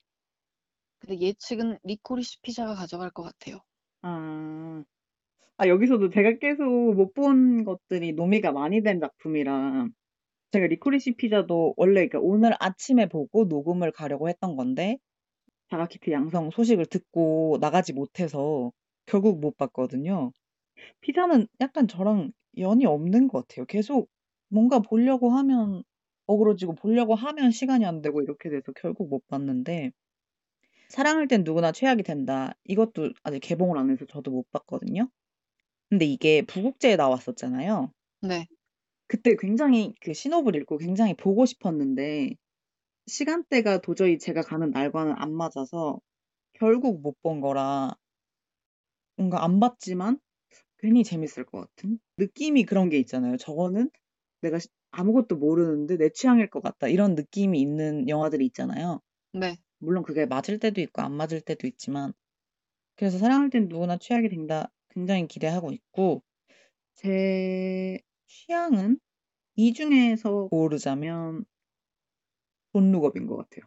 근데 1.01 1.21
예측은 1.21 1.81
리코리시 1.85 2.41
피자가 2.41 2.75
가져갈 2.75 3.11
것 3.11 3.23
같아요. 3.23 3.61
아, 4.03 4.85
아, 5.59 5.69
여기서도 5.69 6.11
제가 6.11 6.39
계속 6.41 6.65
못 6.95 7.15
본 7.15 7.65
것들이 7.65 8.13
노미가 8.15 8.53
많이 8.53 8.83
된 8.83 9.01
작품이라 9.01 9.89
제가 10.53 10.67
리코리시 10.67 11.13
피자도 11.13 11.75
원래 11.77 12.07
그러니까 12.07 12.21
오늘 12.21 12.53
아침에 12.61 13.07
보고 13.09 13.45
녹음을 13.45 13.91
가려고 13.91 14.29
했던 14.29 14.57
건데 14.57 14.99
자가키트 15.71 16.11
양성 16.13 16.51
소식을 16.51 16.87
듣고 16.87 17.59
나가지 17.61 17.93
못해서 17.93 18.73
결국 19.07 19.41
못 19.41 19.57
봤거든요. 19.57 20.33
피자는 21.03 21.49
약간 21.61 21.89
저랑 21.89 22.33
연이 22.59 22.87
없는 22.87 23.29
것 23.29 23.49
같아요. 23.49 23.67
계속 23.67 24.11
뭔가 24.49 24.81
보려고 24.81 25.31
하면 25.31 25.85
어그러지고 26.27 26.75
보려고 26.77 27.15
하면 27.15 27.51
시간이 27.51 27.87
안 27.87 28.03
되고 28.03 28.23
이렇게 28.23 28.51
돼서 28.51 28.73
결국 28.75 29.09
못 29.11 29.27
봤는데 29.29 29.93
사랑할 30.89 31.27
땐 31.29 31.43
누구나 31.45 31.73
최악이 31.73 32.03
된다. 32.05 32.55
이것도 32.65 33.11
아직 33.25 33.41
개봉을 33.41 33.79
안 33.79 33.91
해서 33.91 34.05
저도 34.07 34.31
못 34.31 34.51
봤거든요. 34.53 35.09
근데 35.91 36.07
이게 36.07 36.43
부국제에 36.43 36.97
나왔었잖아요. 36.97 37.93
네, 38.21 38.47
그때 39.09 39.37
굉장히 39.39 39.95
그 40.01 40.13
신호를 40.15 40.61
읽고 40.63 40.79
굉장히 40.79 41.15
보고 41.15 41.47
싶었는데 41.47 42.31
시간대가 43.09 43.81
도저히 43.81 44.19
제가 44.19 44.43
가는 44.43 44.71
날과는 44.71 45.15
안 45.19 45.35
맞아서 45.35 46.01
결국 46.55 47.03
못 47.03 47.17
본 47.23 47.41
거라 47.43 47.97
뭔가 49.17 49.45
안 49.45 49.61
봤지만 49.61 50.19
괜히 50.79 51.05
재밌을 51.05 51.45
것 51.47 51.61
같은 51.61 51.99
느낌이 52.19 52.65
그런 52.65 52.91
게 52.91 52.99
있잖아요. 53.01 53.37
저거는 53.39 53.91
내가 54.43 54.59
시- 54.59 54.69
아무것도 54.93 55.37
모르는데 55.37 55.99
내 55.99 56.11
취향일 56.11 56.51
것 56.51 56.63
같다. 56.63 56.89
이런 56.89 57.15
느낌이 57.15 57.61
있는 57.61 58.09
영화들이 58.09 58.47
있잖아요. 58.47 59.01
네. 59.33 59.57
물론 59.81 60.03
그게 60.05 60.27
맞을 60.27 60.59
때도 60.59 60.81
있고 60.83 61.03
안 61.03 61.13
맞을 61.15 61.41
때도 61.43 61.67
있지만 61.69 62.15
그래서 62.97 63.19
사랑할 63.19 63.51
땐 63.51 63.69
누구나 63.69 63.99
취하게 63.99 64.29
된다. 64.31 64.73
굉장히 64.91 65.29
기대하고 65.29 65.73
있고 65.73 66.23
제 66.95 67.99
취향은 68.33 68.99
이 69.57 69.73
중에서 69.75 70.49
고르자면 70.49 71.45
돈 72.73 72.93
룩업인 72.93 73.27
것 73.27 73.37
같아요. 73.37 73.65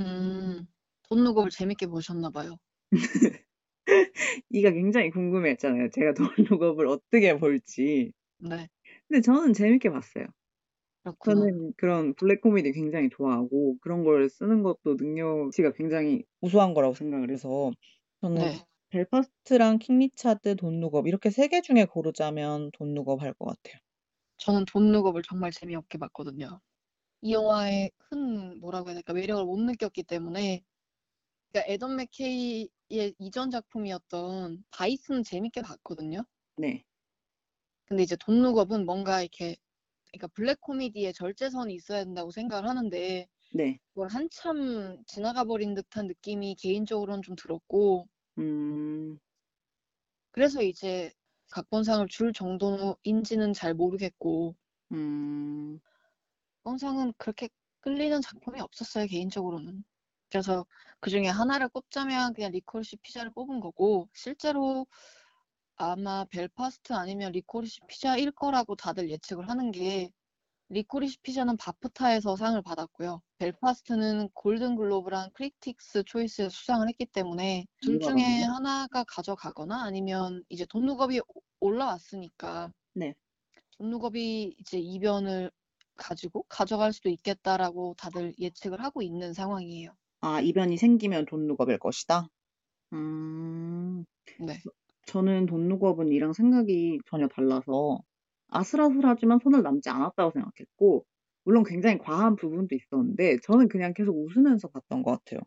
음, 0.00 0.66
돈 1.08 1.24
룩업을 1.24 1.50
재밌게 1.50 1.86
보셨나 1.88 2.30
봐요. 2.30 2.56
이가 4.50 4.70
굉장히 4.70 5.10
궁금했잖아요. 5.10 5.90
제가 5.90 6.14
돈 6.14 6.28
룩업을 6.38 6.86
어떻게 6.86 7.36
볼지. 7.38 8.12
네, 8.38 8.68
근데 9.08 9.20
저는 9.22 9.52
재밌게 9.54 9.90
봤어요. 9.90 10.26
그렇구나. 11.02 11.46
저는 11.46 11.74
그런 11.76 12.14
블랙 12.14 12.40
코미디 12.42 12.72
굉장히 12.72 13.08
좋아하고 13.10 13.78
그런 13.80 14.04
걸 14.04 14.28
쓰는 14.30 14.62
것도 14.62 14.96
능력치가 14.98 15.72
굉장히 15.72 16.24
우수한 16.42 16.74
거라고 16.74 16.94
생각을 16.94 17.30
해서 17.32 17.72
저는 18.22 18.38
네, 18.40 18.66
벨파스트랑 18.90 19.78
킹 19.80 19.98
리차드, 20.00 20.56
돈룩업 20.56 21.08
이렇게 21.08 21.30
세 21.30 21.48
개 21.48 21.60
중에 21.62 21.86
고르자면 21.86 22.70
돈룩업 22.72 23.22
할 23.22 23.34
것 23.34 23.46
같아요. 23.46 23.80
저는 24.38 24.64
돈 24.66 24.92
룩업을 24.92 25.22
정말 25.22 25.50
재미없게 25.52 25.98
봤거든요. 25.98 26.60
이 27.22 27.32
영화의 27.32 27.90
큰 27.98 28.60
뭐라고 28.60 28.88
해야 28.88 28.94
될까? 28.94 29.12
매력을 29.12 29.44
못 29.44 29.58
느꼈기 29.60 30.02
때문에. 30.04 30.62
그러니까 31.52 31.72
애덤 31.72 31.96
맥케이의 31.96 33.14
이전 33.18 33.50
작품이었던 33.50 34.64
바이스는 34.70 35.22
재밌게 35.22 35.62
봤거든요. 35.62 36.24
네, 36.56 36.84
근데 37.86 38.02
이제 38.02 38.16
돈 38.16 38.42
룩업은 38.42 38.86
뭔가 38.86 39.20
이렇게 39.22 39.56
그러니까 40.12 40.28
블랙 40.28 40.60
코미디의 40.60 41.12
절제선이 41.12 41.74
있어야 41.74 42.04
된다고 42.04 42.30
생각을 42.30 42.68
하는데 42.68 43.26
네, 43.52 43.78
그걸 43.94 44.08
한참 44.08 45.02
지나가 45.06 45.44
버린 45.44 45.74
듯한 45.74 46.06
느낌이 46.08 46.56
개인적으로는 46.56 47.22
좀 47.22 47.36
들었고. 47.36 48.08
음, 48.38 49.18
그래서 50.32 50.62
이제 50.62 51.12
각본상을 51.50 52.08
줄 52.08 52.32
정도인지는 52.32 53.52
잘 53.52 53.74
모르겠고. 53.74 54.54
음, 54.92 55.78
각본상은 56.64 57.14
그렇게 57.18 57.48
끌리는 57.80 58.20
작품이 58.20 58.60
없었어요 58.60 59.06
개인적으로는. 59.06 59.84
그래서 60.30 60.66
그 61.00 61.10
중에 61.10 61.28
하나를 61.28 61.68
꼽자면 61.68 62.34
그냥 62.34 62.50
리코리시 62.52 62.96
피자를 62.96 63.30
뽑은 63.32 63.60
거고 63.60 64.08
실제로 64.14 64.86
아마 65.76 66.24
벨파스트 66.26 66.92
아니면 66.92 67.32
리코리시 67.32 67.80
피자일 67.88 68.32
거라고 68.32 68.76
다들 68.76 69.10
예측을 69.10 69.48
하는 69.48 69.70
게 69.70 70.10
리코리시 70.68 71.20
피자는 71.22 71.56
바프타에서 71.56 72.36
상을 72.36 72.60
받았고요. 72.62 73.22
벨파스트는 73.38 74.28
골든 74.34 74.76
글로브랑 74.76 75.30
크리틱스 75.32 76.04
초이스에서 76.04 76.50
수상을 76.50 76.86
했기 76.88 77.06
때문에 77.06 77.66
둘 77.80 77.98
중에 77.98 78.42
누가 78.42 78.54
하나가 78.54 79.04
가져가거나 79.04 79.82
아니면 79.84 80.42
이제 80.50 80.66
돈 80.66 80.82
룩 80.82 80.98
업이 80.98 81.20
오- 81.20 81.42
올라왔으니까 81.60 82.72
네. 82.94 83.14
돈누겁이 83.78 84.56
이제 84.58 84.78
이변을 84.80 85.50
가지고 85.96 86.42
가져갈 86.48 86.92
수도 86.92 87.08
있겠다라고 87.08 87.94
다들 87.96 88.34
예측을 88.40 88.82
하고 88.82 89.00
있는 89.00 89.32
상황이에요. 89.32 89.96
아, 90.20 90.40
이변이 90.40 90.76
생기면 90.76 91.24
돈룩업일 91.26 91.78
것이다. 91.78 92.26
음, 92.92 94.04
네. 94.36 94.64
저는 95.06 95.46
돈룩업은 95.46 96.08
이랑 96.12 96.32
생각이 96.32 96.98
전혀 97.06 97.28
달라서 97.28 98.00
아슬아슬하지만 98.48 99.38
손을 99.42 99.62
남지 99.62 99.88
않았다고 99.90 100.32
생각했고, 100.32 101.06
물론 101.44 101.64
굉장히 101.64 101.98
과한 101.98 102.36
부분도 102.36 102.74
있었는데, 102.76 103.38
저는 103.44 103.68
그냥 103.68 103.92
계속 103.94 104.16
웃으면서 104.16 104.68
봤던 104.68 105.02
것 105.02 105.12
같아요. 105.24 105.40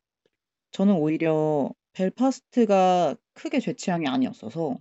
저는 0.71 0.95
오히려 0.95 1.71
벨파스트가 1.93 3.15
크게 3.33 3.59
제 3.59 3.73
취향이 3.73 4.07
아니었어서, 4.07 4.79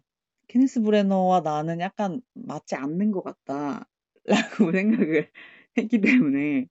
케니스 0.48 0.82
브레너와 0.82 1.40
나는 1.40 1.80
약간 1.80 2.22
맞지 2.34 2.76
않는 2.76 3.12
것 3.12 3.22
같다라고 3.24 3.86
생각을 4.72 5.30
했기 5.78 6.00
때문에, 6.00 6.68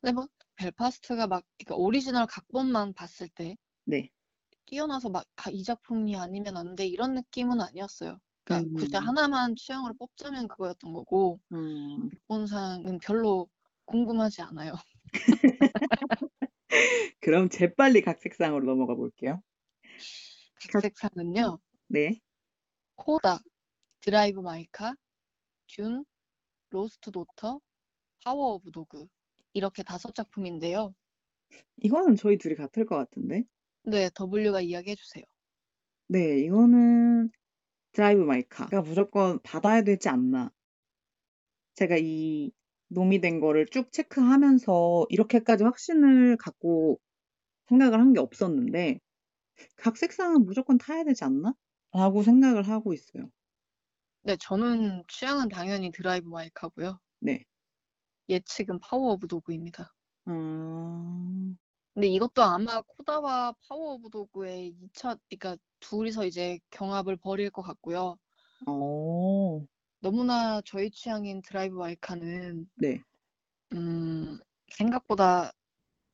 근데 0.00 0.12
뭐 0.12 0.26
벨파스트가 0.56 1.26
막 1.28 1.44
그러니까 1.58 1.76
오리지널 1.76 2.26
각본만 2.26 2.94
봤을 2.94 3.28
때 3.28 3.56
네. 3.84 4.12
뛰어나서 4.66 5.08
막 5.08 5.26
아, 5.34 5.50
이 5.50 5.64
작품이 5.64 6.14
아니면 6.16 6.56
안 6.56 6.76
돼 6.76 6.86
이런 6.86 7.14
느낌은 7.14 7.60
아니었어요. 7.60 8.20
그러니까 8.48 8.70
굳이 8.72 8.96
음, 8.96 8.96
하나만 8.96 9.56
취향으로 9.56 9.94
뽑자면 9.94 10.48
그거였던 10.48 10.92
거고 10.92 11.38
음, 11.52 12.08
각본상은 12.10 12.98
별로 13.00 13.48
궁금하지 13.84 14.42
않아요. 14.42 14.72
그럼 17.20 17.48
재빨리 17.48 18.02
각색상으로 18.02 18.66
넘어가 18.66 18.94
볼게요. 18.94 19.42
각, 20.72 20.82
각색상은요. 20.82 21.58
네. 21.88 22.20
코다, 22.96 23.38
드라이브 24.00 24.40
마이카, 24.40 24.94
듄, 25.68 26.04
로스트 26.70 27.12
도터, 27.12 27.60
파워 28.24 28.54
오브 28.54 28.70
도그 28.72 29.06
이렇게 29.54 29.82
다섯 29.82 30.14
작품인데요. 30.14 30.94
이거는 31.78 32.16
저희 32.16 32.38
둘이 32.38 32.54
같을 32.54 32.86
것 32.86 32.96
같은데? 32.96 33.44
네, 33.82 34.10
W가 34.10 34.60
이야기해 34.60 34.94
주세요. 34.94 35.24
네, 36.08 36.38
이거는 36.40 37.30
드라이브 37.98 38.22
마이카가 38.22 38.80
무조건 38.80 39.40
받아야 39.42 39.82
되지 39.82 40.08
않나. 40.08 40.52
제가 41.74 41.96
이 41.98 42.52
노미 42.88 43.20
된 43.20 43.40
거를 43.40 43.66
쭉 43.66 43.92
체크하면서 43.92 45.06
이렇게까지 45.10 45.64
확신을 45.64 46.36
갖고 46.36 47.00
생각을 47.68 48.00
한 48.00 48.12
게 48.14 48.20
없었는데, 48.20 49.00
각 49.76 49.96
색상은 49.98 50.44
무조건 50.46 50.78
타야 50.78 51.04
되지 51.04 51.24
않나? 51.24 51.54
라고 51.92 52.22
생각을 52.24 52.64
하고 52.68 52.94
있어요. 52.94 53.30
네, 54.22 54.36
저는 54.40 55.02
취향은 55.08 55.48
당연히 55.48 55.90
드라이브 55.90 56.28
마이카고요. 56.28 57.00
네. 57.20 57.44
예측은 58.28 58.78
파워 58.78 59.12
오브 59.14 59.26
도그입니다. 59.26 59.92
음, 60.28 61.58
근데 61.98 62.06
이것도 62.10 62.44
아마 62.44 62.80
코다와 62.80 63.54
파워 63.66 63.94
오브 63.94 64.10
도그의 64.10 64.68
2차, 64.68 65.16
그러니까 65.28 65.56
둘이서 65.80 66.26
이제 66.26 66.60
경합을 66.70 67.16
벌일 67.16 67.50
것 67.50 67.62
같고요. 67.62 68.16
어, 68.68 69.66
너무나 69.98 70.62
저희 70.64 70.92
취향인 70.92 71.42
드라이브 71.42 71.74
마이카는 71.74 72.70
네. 72.76 73.02
음, 73.72 74.38
생각보다 74.68 75.50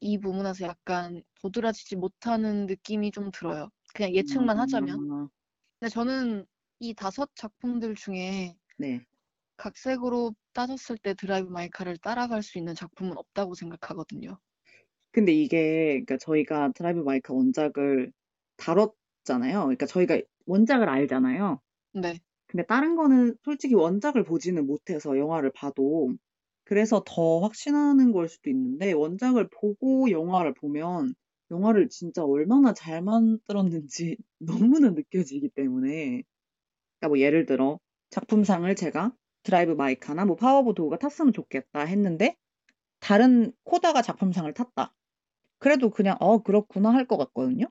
이 0.00 0.16
부분에서 0.18 0.64
약간 0.64 1.22
도드라지지 1.42 1.96
못하는 1.96 2.64
느낌이 2.64 3.10
좀 3.10 3.30
들어요. 3.30 3.68
그냥 3.92 4.14
예측만 4.14 4.58
하자면. 4.58 5.10
아, 5.12 5.28
근데 5.78 5.90
저는 5.90 6.46
이 6.78 6.94
다섯 6.94 7.28
작품들 7.34 7.94
중에 7.94 8.56
네. 8.78 9.04
각색으로 9.58 10.34
따졌을 10.54 10.96
때 10.96 11.12
드라이브 11.12 11.50
마이카를 11.50 11.98
따라갈 11.98 12.42
수 12.42 12.56
있는 12.56 12.74
작품은 12.74 13.18
없다고 13.18 13.54
생각하거든요. 13.54 14.40
근데 15.14 15.32
이게, 15.32 16.02
그러니까 16.04 16.18
저희가 16.18 16.72
드라이브 16.74 17.00
마이카 17.00 17.34
원작을 17.34 18.12
다뤘잖아요. 18.58 19.60
그러니까 19.62 19.86
저희가 19.86 20.20
원작을 20.46 20.88
알잖아요. 20.88 21.60
네. 21.92 22.20
근데 22.48 22.66
다른 22.66 22.96
거는 22.96 23.36
솔직히 23.44 23.74
원작을 23.74 24.24
보지는 24.24 24.66
못해서 24.66 25.18
영화를 25.18 25.52
봐도 25.52 26.14
그래서 26.64 27.04
더 27.06 27.40
확신하는 27.40 28.12
걸 28.12 28.28
수도 28.28 28.50
있는데 28.50 28.92
원작을 28.92 29.48
보고 29.50 30.10
영화를 30.10 30.54
보면 30.54 31.14
영화를 31.50 31.88
진짜 31.90 32.24
얼마나 32.24 32.74
잘 32.74 33.02
만들었는지 33.02 34.18
너무나 34.40 34.90
느껴지기 34.90 35.50
때문에 35.50 36.22
그러니까 37.00 37.08
뭐 37.08 37.18
예를 37.20 37.46
들어 37.46 37.80
작품상을 38.10 38.74
제가 38.76 39.14
드라이브 39.44 39.72
마이카나 39.72 40.24
뭐 40.26 40.36
파워 40.36 40.65
오브 40.65 40.88
도그가 40.88 40.98
탔으면 40.98 41.32
좋겠다 41.32 41.82
했는데 41.82 42.36
다른 43.00 43.52
코다가 43.64 44.02
작품상을 44.02 44.52
탔다. 44.54 44.94
그래도 45.64 45.90
그냥 45.90 46.16
어 46.20 46.42
그렇구나 46.42 46.92
할 46.94 47.06
것 47.06 47.16
같거든요. 47.18 47.66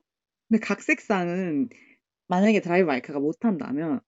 근데 0.48 0.60
각색상은 0.64 1.68
만약에 2.28 2.60
드라이브 2.62 2.86
마이카가 2.88 3.20
못 3.20 3.38
탄다면 3.40 4.00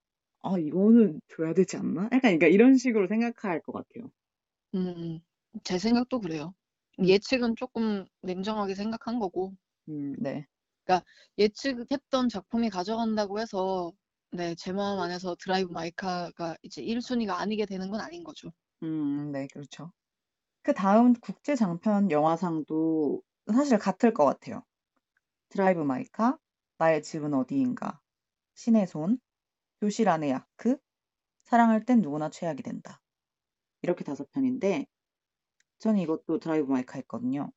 아 0.42 0.58
이거는 0.58 1.20
줘야 1.28 1.54
되지 1.54 1.76
않나? 1.78 2.04
약간 2.06 2.20
그러니까 2.22 2.48
이런 2.48 2.76
식으로 2.78 3.08
생각할 3.08 3.62
것 3.62 3.72
같아요. 3.72 4.10
음, 4.74 5.20
제 5.64 5.78
생각도 5.78 6.20
그래요. 6.20 6.54
음, 7.00 7.04
예측은 7.06 7.56
조금 7.56 8.06
냉정하게 8.22 8.74
생각한 8.74 9.18
거고, 9.18 9.56
음, 9.88 10.14
네. 10.18 10.46
그러니까 10.84 11.04
예측했던 11.38 12.28
작품이 12.28 12.70
가져간다고 12.70 13.40
해서 13.40 13.92
네, 14.32 14.54
제 14.56 14.72
마음 14.72 14.98
안에서 15.00 15.36
드라이브 15.40 15.70
마이카가 15.72 16.56
이제 16.62 16.82
1순위가 16.82 17.38
아니게 17.40 17.66
되는 17.66 17.90
건 17.90 18.00
아닌 18.00 18.24
거죠. 18.24 18.50
음, 18.82 19.32
네, 19.32 19.46
그렇죠. 19.52 19.92
그 20.62 20.74
다음 20.74 21.14
국제 21.14 21.56
장편 21.56 22.10
영화상도 22.12 23.22
사실 23.52 23.78
같을 23.78 24.12
것 24.12 24.24
같아요. 24.24 24.62
드라이브 25.48 25.80
마이카, 25.80 26.38
나의 26.78 27.02
집은 27.02 27.34
어디인가, 27.34 28.00
신의 28.54 28.86
손, 28.86 29.18
교실 29.80 30.08
안의 30.08 30.30
야크, 30.30 30.78
사랑할 31.44 31.84
땐 31.84 32.00
누구나 32.00 32.30
최악이 32.30 32.62
된다. 32.62 33.00
이렇게 33.82 34.04
다섯 34.04 34.30
편인데 34.32 34.86
저는 35.78 36.00
이것도 36.00 36.38
드라이브 36.40 36.70
마이카 36.70 36.98
했거든요. 36.98 37.52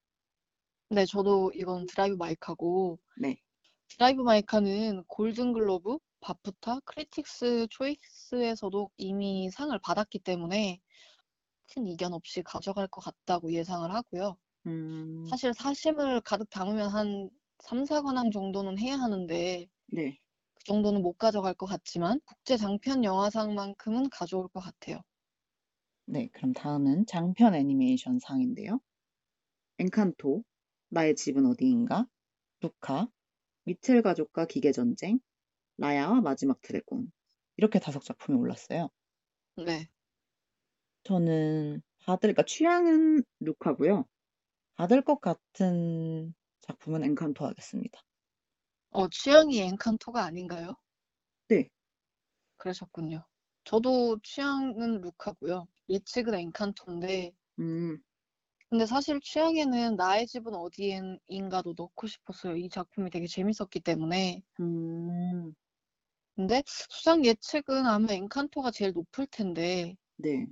네, 0.89 1.05
저도 1.05 1.51
이건 1.53 1.85
드라이브 1.85 2.15
마이카고, 2.15 2.99
네. 3.15 3.41
드라이브 3.89 4.21
마이카는 4.21 5.03
골든글로브, 5.07 5.97
바프타, 6.21 6.81
크리틱스 6.85 7.67
초이스에서도 7.69 8.89
이미 8.97 9.49
상을 9.51 9.77
받았기 9.79 10.19
때문에 10.19 10.79
큰 11.73 11.87
이견 11.87 12.13
없이 12.13 12.41
가져갈 12.43 12.87
것 12.87 13.01
같다고 13.01 13.53
예상을 13.53 13.93
하고요. 13.93 14.37
음, 14.67 15.31
사실 15.31 15.53
사심을 15.53 16.19
가득 16.21 16.49
담으면 16.49 16.89
한 16.89 17.29
3, 17.63 17.85
4관왕 17.85 18.31
정도는 18.31 18.77
해야 18.79 18.95
하는데 18.97 19.65
네. 19.87 20.21
그 20.55 20.63
정도는 20.65 21.01
못 21.03 21.13
가져갈 21.17 21.53
것 21.55 21.65
같지만 21.67 22.21
국제 22.25 22.57
장편 22.57 23.03
영화상만큼은 23.05 24.09
가져올 24.11 24.49
것 24.49 24.61
같아요. 24.61 25.01
네, 26.05 26.27
그럼 26.33 26.51
다음은 26.53 27.05
장편 27.05 27.55
애니메이션 27.55 28.19
상인데요. 28.19 28.81
엔칸토, 29.79 30.43
나의 30.89 31.15
집은 31.15 31.45
어디인가, 31.47 32.07
루카, 32.61 33.09
미첼 33.65 34.01
가족과 34.03 34.45
기계 34.47 34.71
전쟁, 34.73 35.19
라야와 35.77 36.21
마지막 36.21 36.61
드래곤. 36.61 37.11
이렇게 37.57 37.79
다섯 37.79 38.01
작품이 38.03 38.37
올랐어요. 38.39 38.89
네. 39.57 39.89
저는 41.03 41.81
받을, 42.05 42.19
그러니까 42.33 42.43
취향은 42.43 43.23
루카고요. 43.41 44.05
받을 44.79 45.01
것 45.01 45.19
같은 45.19 46.33
작품은 46.61 47.03
엔칸토 47.03 47.45
하겠습니다. 47.45 47.99
어, 48.91 49.09
취향이 49.09 49.59
엔칸토가 49.59 50.23
아닌가요? 50.23 50.73
네. 51.49 51.67
그러셨군요. 52.55 53.25
저도 53.65 54.19
취향은 54.23 55.01
루카고요. 55.01 55.67
예측은 55.89 56.33
엔칸토인데 56.33 57.33
음, 57.59 58.01
근데 58.69 58.85
사실 58.85 59.19
취향에는 59.19 59.97
나의 59.97 60.27
집은 60.27 60.55
어디인가도 60.55 61.73
넣고 61.75 62.07
싶었어요. 62.07 62.55
이 62.55 62.69
작품이 62.69 63.09
되게 63.09 63.27
재밌었기 63.27 63.81
때문에. 63.81 64.41
음, 64.61 65.53
근데 66.37 66.63
수상 66.65 67.25
예측은 67.25 67.85
아마 67.85 68.13
엔칸토가 68.13 68.71
제일 68.71 68.93
높을 68.93 69.27
텐데 69.27 69.97
네. 70.15 70.47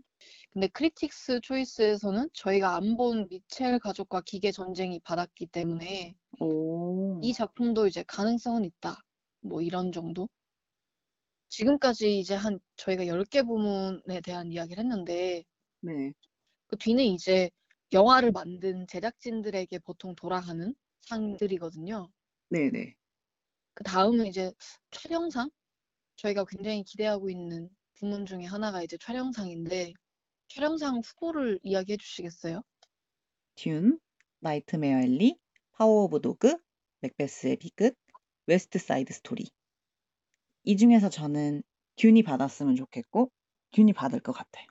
근데 0.54 0.68
크리틱스 0.68 1.42
초이스에서는 1.42 2.30
저희가 2.34 2.76
안 2.76 2.98
본 2.98 3.28
미첼 3.30 3.80
가족과 3.80 4.22
기계 4.22 4.52
전쟁이 4.52 5.00
받았기 5.02 5.48
때문에 5.48 6.16
오. 6.40 7.20
이 7.22 7.34
작품도 7.34 7.88
이제 7.88 8.04
가능성은 8.08 8.64
있다. 8.66 8.98
뭐 9.42 9.62
이런 9.62 9.92
정도? 9.92 10.28
지금까지 11.50 12.20
이제 12.20 12.36
한 12.36 12.60
저희가 12.76 13.08
10개 13.08 13.44
부문에 13.44 14.22
대한 14.22 14.52
이야기를 14.52 14.84
했는데 14.84 15.44
네. 15.82 16.12
그 16.68 16.78
뒤는 16.78 17.04
이제 17.06 17.50
영화를 17.94 18.32
만든 18.32 18.86
제작진들에게 18.88 19.80
보통 19.80 20.14
돌아가는 20.16 20.74
상들이거든요. 21.02 22.10
네네. 22.50 22.96
그 23.74 23.84
다음은 23.84 24.26
이제 24.28 24.52
촬영상? 24.92 25.50
저희가 26.18 26.46
굉장히 26.46 26.84
기대하고 26.84 27.30
있는 27.30 27.70
부문 27.96 28.26
중에 28.26 28.44
하나가 28.46 28.82
이제 28.84 28.98
촬영상인데 28.98 29.94
촬영상 30.50 31.02
후보를 31.06 31.60
이야기해 31.64 31.98
주시겠어요? 31.98 32.62
듄, 33.56 33.98
나이트메어 34.40 35.00
앨리, 35.00 35.38
파워 35.72 36.04
오브 36.04 36.22
도그, 36.22 36.58
맥베스의 37.02 37.58
비극, 37.58 37.96
웨스트 38.46 38.80
사이드 38.80 39.14
스토리. 39.14 39.50
이 40.64 40.78
중에서 40.78 41.10
저는 41.10 41.64
듄이 41.96 42.24
받았으면 42.24 42.76
좋겠고 42.76 43.32
듄이 43.72 43.94
받을 43.94 44.20
것 44.20 44.32
같아요. 44.32 44.66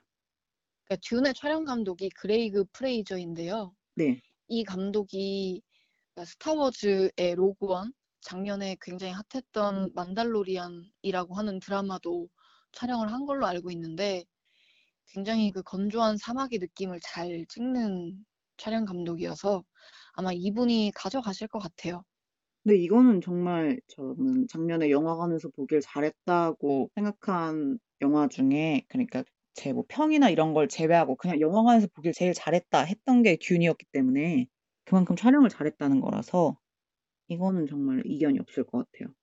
그러니까 0.85 1.01
듄의 1.07 1.33
촬영 1.33 1.65
감독이 1.65 2.09
그레이그 2.09 2.65
프레이저인데요. 2.71 3.73
네. 3.95 4.21
이 4.47 4.63
감독이 4.63 5.61
그러니까 6.13 6.31
스타워즈의 6.31 7.35
로그원 7.35 7.93
작년에 8.21 8.77
굉장히 8.81 9.13
핫했던 9.13 9.91
만달로리안이라고 9.93 11.35
하는 11.35 11.59
드라마도 11.59 12.29
촬영을 12.71 13.11
한 13.11 13.25
걸로 13.25 13.45
알고 13.45 13.71
있는데 13.71 14.23
굉장히 15.13 15.51
그 15.51 15.63
건조한 15.63 16.17
사막의 16.17 16.59
느낌을 16.59 16.99
잘 17.03 17.45
찍는 17.49 18.25
촬영 18.57 18.85
감독이어서 18.85 19.63
아마 20.13 20.31
이분이 20.33 20.91
가져가실 20.95 21.47
것 21.49 21.59
같아요. 21.59 22.03
근데 22.63 22.77
이거는 22.77 23.21
정말 23.21 23.79
저는 23.87 24.47
작년에 24.49 24.89
영화관에서 24.91 25.49
보길 25.49 25.79
잘했다고 25.81 26.91
생각한 26.95 27.79
영화 28.01 28.27
중에 28.27 28.83
그러니까 28.89 29.23
제 29.53 29.73
뭐 29.73 29.85
평이나 29.87 30.29
이런 30.29 30.53
걸 30.53 30.67
제외하고 30.67 31.15
그냥 31.15 31.39
영화관에서 31.41 31.87
보길 31.95 32.11
제일 32.13 32.33
잘했다 32.33 32.83
했던 32.83 33.23
게 33.23 33.37
듄이었기 33.37 33.85
때문에 33.91 34.45
그만큼 34.85 35.15
촬영을 35.15 35.49
잘했다는 35.49 35.99
거라서 36.01 36.59
이거는 37.29 37.67
정말 37.67 38.03
이견이 38.05 38.39
없을 38.39 38.65
것 38.65 38.79
같아요. 38.91 39.13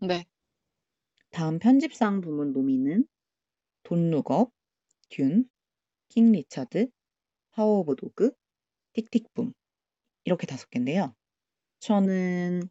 네. 0.00 0.26
다음 1.30 1.58
편집상 1.60 2.20
부문 2.20 2.52
노미는 2.52 3.06
돈 3.84 4.10
룩업, 4.10 4.52
듄, 5.08 5.44
킹 6.08 6.32
리처드, 6.32 6.88
파워 7.52 7.80
오브 7.80 7.96
도그, 7.96 8.32
틱틱붐 8.94 9.52
이렇게 10.24 10.46
다섯 10.46 10.70
개인데요. 10.70 11.14
저는 11.80 12.62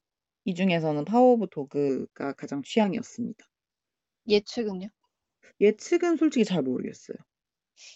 이 0.46 0.54
중에서는 0.56 1.06
파워 1.06 1.34
오브 1.34 1.48
도그가 1.52 2.34
가장 2.34 2.64
취향이었습니다. 2.64 3.46
예측은요? 4.28 4.90
예측은 5.60 6.16
솔직히 6.18 6.46
잘 6.46 6.62
모르겠어요. 6.64 7.18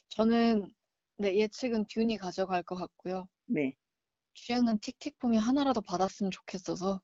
저는 0.10 0.71
네, 1.17 1.36
예측은 1.36 1.86
듄이 1.88 2.17
가져갈 2.17 2.63
것 2.63 2.75
같고요. 2.75 3.28
네. 3.45 3.78
취향은 4.34 4.80
틱틱붐이 4.80 5.38
하나라도 5.38 5.82
받았으면 5.82 6.32
좋겠어서 6.32 7.02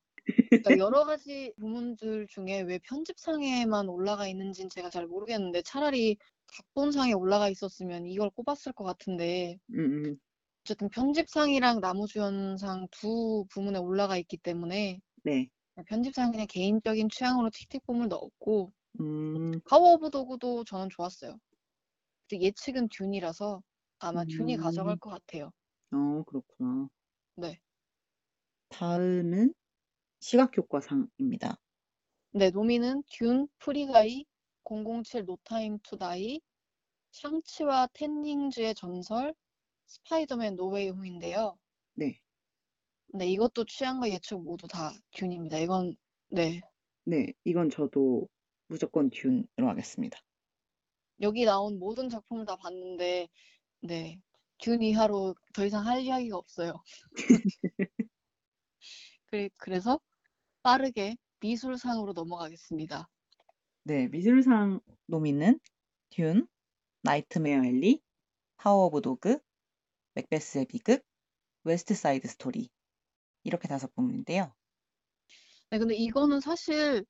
그러니까 0.61 0.77
여러 0.83 1.05
가지 1.05 1.53
부문들 1.59 2.27
중에 2.29 2.61
왜 2.61 2.79
편집상에만 2.79 3.89
올라가 3.89 4.27
있는지는 4.27 4.69
제가 4.69 4.89
잘 4.89 5.07
모르겠는데 5.07 5.61
차라리 5.63 6.17
각본상에 6.55 7.13
올라가 7.13 7.49
있었으면 7.49 8.05
이걸 8.05 8.29
꼽았을 8.29 8.73
것 8.73 8.83
같은데 8.83 9.57
음, 9.71 10.05
음. 10.05 10.17
어쨌든 10.61 10.89
편집상이랑 10.89 11.79
나무주연상 11.79 12.87
두 12.91 13.45
부문에 13.49 13.77
올라가 13.79 14.17
있기 14.17 14.37
때문에 14.37 14.99
네. 15.23 15.47
편집상 15.87 16.31
그냥 16.31 16.47
개인적인 16.49 17.09
취향으로 17.09 17.49
틱틱붐을 17.51 18.07
넣었고 18.07 18.71
음, 18.99 19.51
파워 19.69 19.93
오브 19.93 20.09
도그도 20.09 20.63
저는 20.63 20.89
좋았어요. 20.89 21.37
예측은 22.31 22.89
듄이라서 22.89 23.61
아마 23.99 24.25
듄이 24.25 24.55
음. 24.55 24.61
가져갈 24.61 24.97
것 24.97 25.09
같아요. 25.11 25.51
어, 25.91 26.23
그렇구나. 26.23 26.87
네. 27.35 27.59
다음은 28.69 29.53
시각효과상입니다. 30.19 31.57
네, 32.31 32.49
노미는 32.49 33.03
듄, 33.07 33.47
프리가이, 33.59 34.25
007 34.65 35.25
노타임 35.25 35.79
투 35.83 35.97
다이, 35.97 36.41
샹치와 37.11 37.87
텐 37.93 38.14
링즈의 38.14 38.75
전설, 38.75 39.33
스파이더맨 39.85 40.55
노웨이 40.55 40.89
홈인데요. 40.89 41.57
네. 41.93 42.19
네, 43.07 43.27
이것도 43.27 43.65
취향과 43.65 44.09
예측 44.09 44.41
모두 44.41 44.67
다 44.67 44.91
듄입니다. 45.11 45.59
이건 45.59 45.95
네. 46.29 46.59
네, 47.05 47.31
이건 47.45 47.69
저도 47.69 48.27
무조건 48.67 49.09
듄으로 49.09 49.69
하겠습니다. 49.69 50.19
여기 51.21 51.45
나온 51.45 51.79
모든 51.79 52.09
작품을 52.09 52.45
다 52.45 52.57
봤는데 52.57 53.29
네. 53.81 54.19
듄 54.57 54.81
이하로 54.81 55.35
더 55.53 55.65
이상 55.65 55.85
할 55.85 56.01
이야기가 56.01 56.35
없어요. 56.37 56.73
그래, 59.27 59.49
그래서 59.57 59.99
빠르게 60.63 61.15
미술상으로 61.39 62.13
넘어가겠습니다. 62.13 63.07
네, 63.87 64.07
미술상 64.07 64.79
노미는 65.05 65.59
듄, 66.09 66.47
나이트메어 67.03 67.65
앨리, 67.65 68.01
파워 68.57 68.85
오브 68.87 69.01
도그, 69.01 69.37
맥베스의 70.15 70.65
비극, 70.65 71.05
웨스트 71.65 71.93
사이드 71.93 72.27
스토리 72.27 72.69
이렇게 73.43 73.67
다섯 73.67 73.93
부문인데요. 73.93 74.51
네, 75.69 75.77
근데 75.77 75.95
이거는 75.95 76.39
사실 76.39 77.05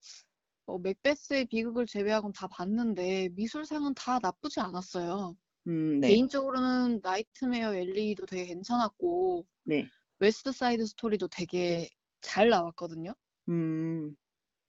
어, 0.65 0.77
맥베스의 0.77 1.45
비극을 1.45 1.85
제외하고는 1.85 2.33
다 2.33 2.47
봤는데 2.47 3.29
미술상은 3.29 3.93
다 3.93 4.19
나쁘지 4.21 4.59
않았어요. 4.59 5.37
음, 5.67 6.01
네, 6.01 6.09
개인적으로는 6.09 6.99
나이트메어 7.01 7.73
앨리도 7.73 8.25
되게 8.25 8.47
괜찮았고 8.47 9.45
네, 9.63 9.87
웨스트 10.19 10.51
사이드 10.51 10.85
스토리도 10.87 11.29
되게 11.29 11.87
잘 12.19 12.49
나왔거든요. 12.49 13.13
음, 13.47 14.13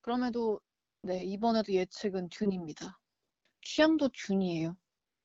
그럼에도 0.02 0.60
네, 1.06 1.22
이번에도 1.24 1.72
예측은 1.72 2.28
듄입니다. 2.28 2.98
취향도 3.62 4.10
듄이에요. 4.14 4.76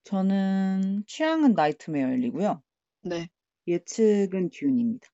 저는 0.03 1.03
취향은 1.07 1.53
나이트메어 1.53 2.09
앨리고요. 2.11 2.61
네. 3.03 3.29
예측은 3.65 4.51
듄입니다. 4.51 5.09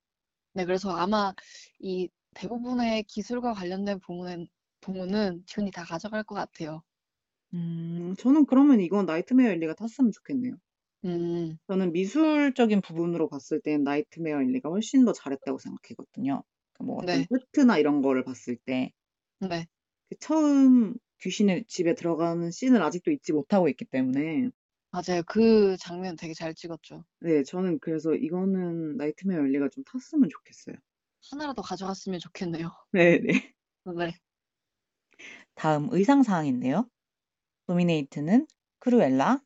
네, 0.53 0.65
그래서 0.65 0.91
아마 0.91 1.33
이 1.79 2.09
대부분의 2.35 3.03
기술과 3.03 3.53
관련된 3.53 3.99
부문은, 3.99 4.47
부문은 4.81 5.43
듄이 5.45 5.71
다 5.71 5.83
가져갈 5.83 6.23
것 6.23 6.35
같아요. 6.35 6.83
음, 7.53 8.13
저는 8.17 8.45
그러면 8.45 8.79
이건 8.81 9.05
나이트메어 9.05 9.49
앨리가 9.51 9.73
탔으면 9.75 10.11
좋겠네요. 10.11 10.55
음, 11.05 11.59
저는 11.67 11.91
미술적인 11.93 12.81
부분으로 12.81 13.29
봤을 13.29 13.61
땐 13.61 13.83
나이트메어 13.83 14.41
앨리가 14.41 14.69
훨씬 14.69 15.05
더 15.05 15.13
잘했다고 15.13 15.57
생각했거든요. 15.59 16.43
그 16.73 16.84
뭐 16.84 16.97
어떤 16.97 17.23
네. 17.23 17.29
세트나 17.29 17.77
이런 17.77 18.01
거를 18.01 18.23
봤을 18.23 18.57
때 18.57 18.91
네. 19.39 19.67
그 20.09 20.15
처음 20.19 20.95
귀신의 21.21 21.65
집에 21.67 21.95
들어가는 21.95 22.51
씬을 22.51 22.81
아직도 22.81 23.11
잊지 23.11 23.33
못하고 23.33 23.69
있기 23.69 23.85
때문에 23.85 24.49
맞아요. 24.91 25.21
그 25.27 25.77
장면 25.77 26.15
되게 26.15 26.33
잘 26.33 26.53
찍었죠. 26.53 27.03
네, 27.19 27.43
저는 27.43 27.79
그래서 27.79 28.13
이거는 28.13 28.97
나이트메어 28.97 29.39
앨리가 29.45 29.69
좀 29.69 29.83
탔으면 29.83 30.29
좋겠어요. 30.29 30.75
하나라도 31.31 31.61
가져갔으면 31.61 32.19
좋겠네요. 32.19 32.69
네, 32.91 33.19
네. 33.19 33.53
네. 33.85 34.11
다음 35.55 35.89
의상상인데요. 35.91 36.89
노미네이트는 37.67 38.47
크루엘라, 38.79 39.41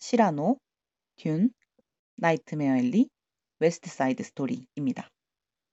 시라노, 0.00 0.58
듄, 1.16 1.50
나이트메어 2.16 2.78
앨리, 2.78 3.10
웨스트 3.60 3.90
사이드 3.90 4.22
스토리입니다. 4.24 5.10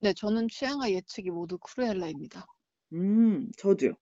네, 0.02 0.14
저는 0.14 0.48
취향과 0.50 0.92
예측이 0.92 1.30
모두 1.30 1.58
크루엘라입니다. 1.58 2.46
음, 2.94 3.50
저도요. 3.58 3.96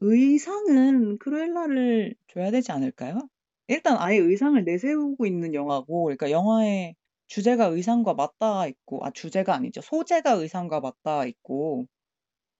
의상은 0.00 1.18
크루엘라를 1.18 2.14
줘야 2.28 2.50
되지 2.50 2.72
않을까요? 2.72 3.28
일단 3.68 3.96
아예 3.98 4.16
의상을 4.18 4.62
내세우고 4.64 5.26
있는 5.26 5.54
영화고, 5.54 6.04
그러니까 6.04 6.30
영화의 6.30 6.94
주제가 7.26 7.66
의상과 7.66 8.14
맞닿아 8.14 8.66
있고, 8.68 9.04
아, 9.04 9.10
주제가 9.10 9.54
아니죠. 9.54 9.80
소재가 9.82 10.32
의상과 10.32 10.80
맞닿아 10.80 11.26
있고, 11.26 11.86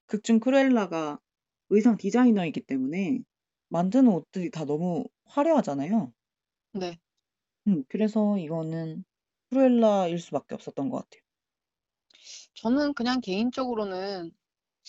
극중 0.07 0.41
크루엘라가 0.41 1.21
의상 1.71 1.97
디자이너이기 1.99 2.63
때문에 2.63 3.21
만드는 3.71 4.09
옷들이 4.13 4.51
다 4.51 4.65
너무 4.67 5.05
화려하잖아요. 5.27 6.13
네. 6.73 6.99
음, 7.69 7.85
그래서 7.89 8.37
이거는 8.39 9.05
크루엘라일 9.51 10.19
수밖에 10.19 10.55
없었던 10.57 10.89
것 10.91 10.99
같아요. 11.05 11.23
저는 12.55 12.95
그냥 12.95 13.21
개인적으로는 13.21 14.33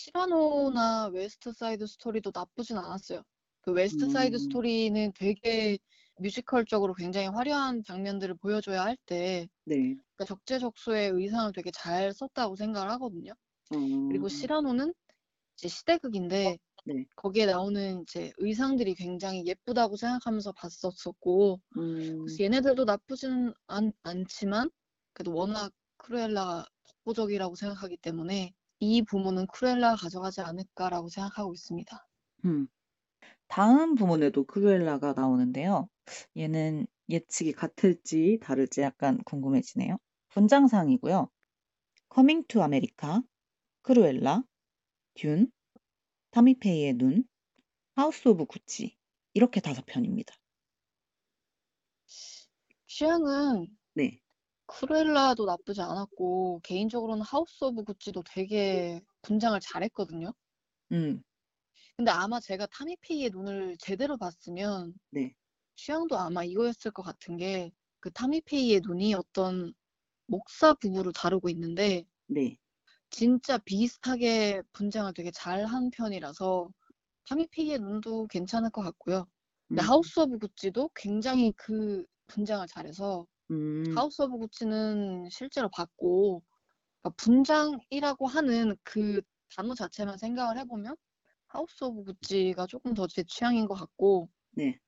시라노나 0.00 1.08
웨스트 1.08 1.52
사이드 1.52 1.86
스토리도 1.86 2.32
나쁘진 2.34 2.78
않았어요. 2.78 3.22
그 3.60 3.72
웨스트 3.72 4.08
사이드 4.08 4.36
음. 4.36 4.38
스토리는 4.38 5.12
되게 5.14 5.78
뮤지컬적으로 6.18 6.94
굉장히 6.94 7.26
화려한 7.26 7.82
장면들을 7.84 8.36
보여줘야 8.36 8.82
할 8.84 8.96
때 9.06 9.46
네. 9.64 9.76
그러니까 9.76 10.24
적재적소의 10.26 11.10
의상을 11.10 11.52
되게 11.52 11.70
잘 11.70 12.12
썼다고 12.14 12.56
생각을 12.56 12.90
하거든요. 12.92 13.34
그리고 14.08 14.26
어. 14.26 14.28
시라노는 14.28 14.94
이제 15.56 15.68
시대극인데 15.68 16.56
네. 16.86 17.04
거기에 17.16 17.44
나오는 17.46 18.02
이제 18.02 18.32
의상들이 18.38 18.94
굉장히 18.94 19.44
예쁘다고 19.46 19.96
생각하면서 19.96 20.52
봤었었고 20.52 21.60
음. 21.76 22.18
그래서 22.24 22.42
얘네들도 22.42 22.84
나쁘지는 22.84 23.52
않, 23.66 23.92
않지만 24.02 24.70
그래도 25.12 25.34
워낙 25.34 25.72
크루엘라가 25.98 26.64
독보적이라고 26.88 27.54
생각하기 27.54 27.98
때문에 27.98 28.54
이 28.80 29.02
부문은 29.02 29.46
크루엘라가 29.48 29.96
가져가지 29.96 30.40
않을까라고 30.40 31.08
생각하고 31.08 31.54
있습니다. 31.54 32.08
음. 32.44 32.66
다음 33.48 33.94
부문에도 33.94 34.44
크루엘라가 34.44 35.14
나오는데요. 35.14 35.88
얘는 36.36 36.86
예측이 37.08 37.52
같을지 37.52 38.38
다를지 38.42 38.80
약간 38.82 39.18
궁금해지네요. 39.24 39.98
분장상이고요. 40.30 41.30
커밍 42.08 42.44
투 42.48 42.62
아메리카, 42.62 43.22
크루엘라, 43.82 44.44
듄, 45.14 45.50
타미페이의 46.32 46.94
눈, 46.94 47.24
하우스 47.96 48.28
오브 48.28 48.46
구찌 48.46 48.96
이렇게 49.34 49.60
다섯 49.60 49.84
편입니다. 49.86 50.34
취향은 52.86 53.66
네. 53.94 54.20
크루엘라도 54.70 55.44
나쁘지 55.44 55.82
않았고 55.82 56.60
개인적으로는 56.62 57.22
하우스 57.22 57.62
오브 57.64 57.84
구찌도 57.84 58.22
되게 58.24 59.02
분장을 59.22 59.58
잘했거든요. 59.60 60.32
음. 60.92 61.22
근데 61.96 62.10
아마 62.10 62.40
제가 62.40 62.66
타미페이의 62.66 63.30
눈을 63.30 63.76
제대로 63.78 64.16
봤으면 64.16 64.94
네. 65.10 65.34
취향도 65.76 66.18
아마 66.18 66.44
이거였을 66.44 66.90
것 66.92 67.02
같은 67.02 67.36
게 67.38 67.72
그 68.00 68.10
타미페이의 68.12 68.80
눈이 68.86 69.14
어떤 69.14 69.74
목사 70.26 70.74
부부를 70.74 71.12
다루고 71.12 71.50
있는데 71.50 72.04
네. 72.28 72.58
진짜 73.10 73.58
비슷하게 73.58 74.62
분장을 74.72 75.12
되게 75.14 75.30
잘 75.32 75.64
한 75.66 75.90
편이라서 75.90 76.68
타미페이의 77.28 77.78
눈도 77.80 78.26
괜찮을 78.28 78.70
것 78.70 78.82
같고요. 78.82 79.26
근데 79.72 79.82
음. 79.82 79.88
하우스 79.88 80.20
오브 80.20 80.38
구찌도 80.38 80.90
굉장히 80.94 81.52
그 81.56 82.04
분장을 82.28 82.66
잘해서 82.68 83.26
음. 83.50 84.02
하우스 84.02 84.22
오브 84.22 84.38
구찌는 84.38 85.28
실제로 85.30 85.68
봤고 85.68 86.42
그러니까 87.02 87.16
분장이라고 87.18 88.26
하는 88.28 88.76
그 88.84 89.22
단어 89.56 89.74
자체만 89.74 90.18
생각을 90.18 90.58
해보면 90.58 90.96
하우스 91.48 91.84
오브 91.84 92.04
구찌가 92.04 92.66
조금 92.68 92.94
더 92.94 93.06
제 93.08 93.24
취향인 93.24 93.66
것 93.66 93.74
같고 93.74 94.30
네. 94.52 94.80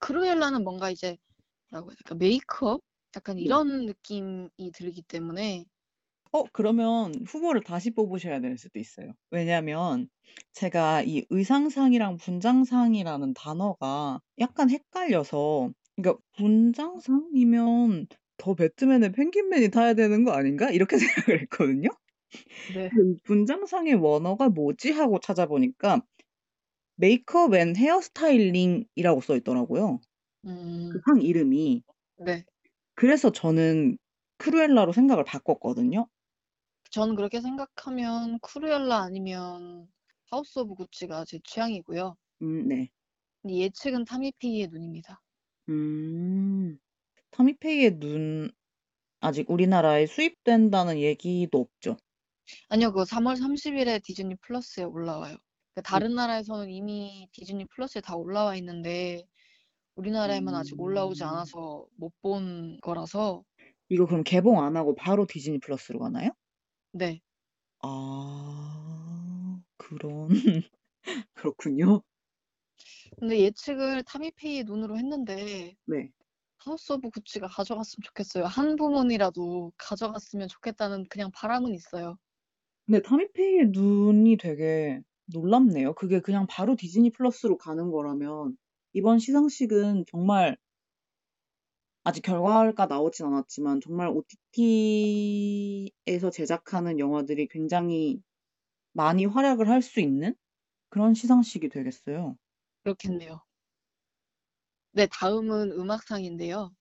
크루엘라는 0.00 0.64
뭔가 0.64 0.90
이제 0.90 1.16
뭐라고 1.70 1.90
해야 1.90 1.96
될까 1.96 2.14
메이크업 2.16 2.82
약간 3.16 3.38
네. 3.38 3.40
이런 3.40 3.86
느낌이 3.86 4.50
들기 4.74 5.02
때문에 5.02 5.66
어, 6.32 6.44
그러면 6.52 7.12
후보를 7.26 7.62
다시 7.62 7.90
뽑으셔야 7.90 8.40
될 8.40 8.56
수도 8.56 8.78
있어요. 8.78 9.12
왜냐면 9.30 10.08
제가 10.52 11.02
이 11.02 11.24
의상상이랑 11.30 12.18
분장상이라는 12.18 13.34
단어가 13.34 14.20
약간 14.38 14.70
헷갈려서 14.70 15.72
그러니까 15.96 16.20
분장상이면 16.36 18.06
더 18.38 18.54
배트맨의 18.54 19.12
펭귄맨이 19.12 19.70
타야 19.70 19.94
되는 19.94 20.24
거 20.24 20.32
아닌가? 20.32 20.70
이렇게 20.70 20.96
생각을 20.98 21.42
했거든요. 21.42 21.90
네. 22.66 22.90
그 22.90 23.16
분장상의 23.24 23.94
원어가 23.96 24.48
뭐지? 24.50 24.92
하고 24.92 25.20
찾아보니까 25.20 26.02
Makeup 26.96 27.54
and 27.54 27.76
Hairstyling이라고 27.76 29.20
써 29.22 29.36
있더라고요. 29.36 30.00
음, 30.44 31.02
그 31.04 31.12
상 31.12 31.22
이름이. 31.22 31.84
네. 32.18 32.44
그래서 32.94 33.30
저는 33.32 33.98
크루엘라로 34.38 34.92
생각을 34.92 35.24
바꿨거든요. 35.24 36.08
저는 36.92 37.16
그렇게 37.16 37.40
생각하면 37.40 38.38
크루엘라 38.40 38.96
아니면 38.98 39.90
하우스 40.30 40.58
오브 40.60 40.74
구찌가 40.74 41.24
제 41.24 41.38
취향이고요. 41.44 42.16
음, 42.42 42.66
네. 42.68 42.90
예측은 43.46 44.06
타미페이의 44.06 44.68
눈입니다. 44.68 45.20
음, 45.70 46.78
타미페이의 47.32 48.00
눈 48.00 48.50
아직 49.20 49.50
우리나라에 49.50 50.06
수입된다는 50.06 50.98
얘기도 50.98 51.60
없죠. 51.60 51.96
아니요, 52.68 52.88
그거 52.92 53.04
3월 53.04 53.36
30일에 53.36 54.02
디즈니 54.02 54.34
플러스에 54.36 54.84
올라와요. 54.84 55.36
그러니까 55.74 55.82
다른 55.88 56.14
나라에서는 56.14 56.70
이미 56.70 57.28
디즈니 57.32 57.66
플러스에 57.66 58.00
다 58.00 58.16
올라와 58.16 58.56
있는데 58.56 59.24
우리나라에만 59.96 60.54
아직 60.56 60.80
올라오지 60.80 61.24
음. 61.24 61.26
않아서 61.26 61.86
못 61.96 62.12
본 62.22 62.78
거라서 62.82 63.44
이거 63.88 64.06
그럼 64.06 64.22
개봉 64.24 64.62
안 64.62 64.76
하고 64.76 64.94
바로 64.94 65.26
디즈니 65.26 65.58
플러스로 65.58 65.98
가나요? 65.98 66.30
네. 66.92 67.22
아, 67.82 69.62
그런 69.76 70.28
그렇군요. 71.34 72.02
근데 73.18 73.40
예측을 73.40 74.02
타미페이의 74.04 74.64
눈으로 74.64 74.96
했는데 74.98 75.74
네. 75.84 76.12
하우스 76.58 76.92
오브 76.92 77.10
구찌가 77.10 77.48
가져갔으면 77.48 78.02
좋겠어요. 78.04 78.44
한 78.46 78.76
부문이라도 78.76 79.72
가져갔으면 79.78 80.48
좋겠다는 80.48 81.06
그냥 81.10 81.30
바람은 81.34 81.74
있어요. 81.74 82.16
근데 82.86 83.02
타미페이의 83.02 83.68
눈이 83.70 84.36
되게 84.38 85.00
놀랍네요. 85.26 85.94
그게 85.94 86.20
그냥 86.20 86.46
바로 86.48 86.76
디즈니 86.76 87.10
플러스로 87.10 87.56
가는 87.56 87.90
거라면 87.90 88.56
이번 88.92 89.18
시상식은 89.18 90.04
정말 90.10 90.56
아직 92.04 92.22
결과가 92.22 92.86
나오진 92.86 93.26
않았지만 93.26 93.80
정말 93.80 94.08
OTT에서 94.08 96.30
제작하는 96.30 96.98
영화들이 96.98 97.48
굉장히 97.48 98.22
많이 98.92 99.24
활약을 99.26 99.68
할 99.68 99.82
수 99.82 100.00
있는 100.00 100.34
그런 100.90 101.14
시상식이 101.14 101.70
되겠어요. 101.70 102.38
그렇겠네요. 102.82 103.40
네, 104.92 105.06
다음은 105.10 105.72
음악상인데요. 105.72 106.74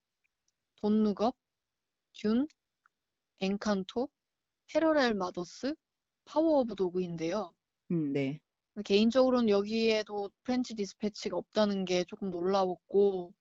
돈룩업, 0.81 1.35
듄, 2.13 2.47
엔칸토, 3.41 4.09
패러렐 4.67 5.15
마더스, 5.15 5.75
파워 6.25 6.59
오브 6.61 6.75
도그인데요. 6.75 7.53
음, 7.91 8.11
네. 8.13 8.39
개인적으로는 8.83 9.49
여기에도 9.49 10.31
프렌치 10.41 10.73
디스패치가 10.73 11.37
없다는 11.37 11.85
게 11.85 12.03
조금 12.05 12.31
놀라웠고 12.31 13.31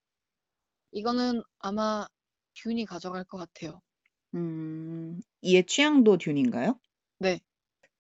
이거는 0.93 1.43
아마 1.61 2.07
듄이 2.55 2.85
가져갈 2.85 3.25
것 3.25 3.39
같아요. 3.39 3.81
음, 4.35 5.21
이의 5.43 5.65
취향도 5.67 6.17
듄인가요? 6.19 6.81
네, 7.19 7.41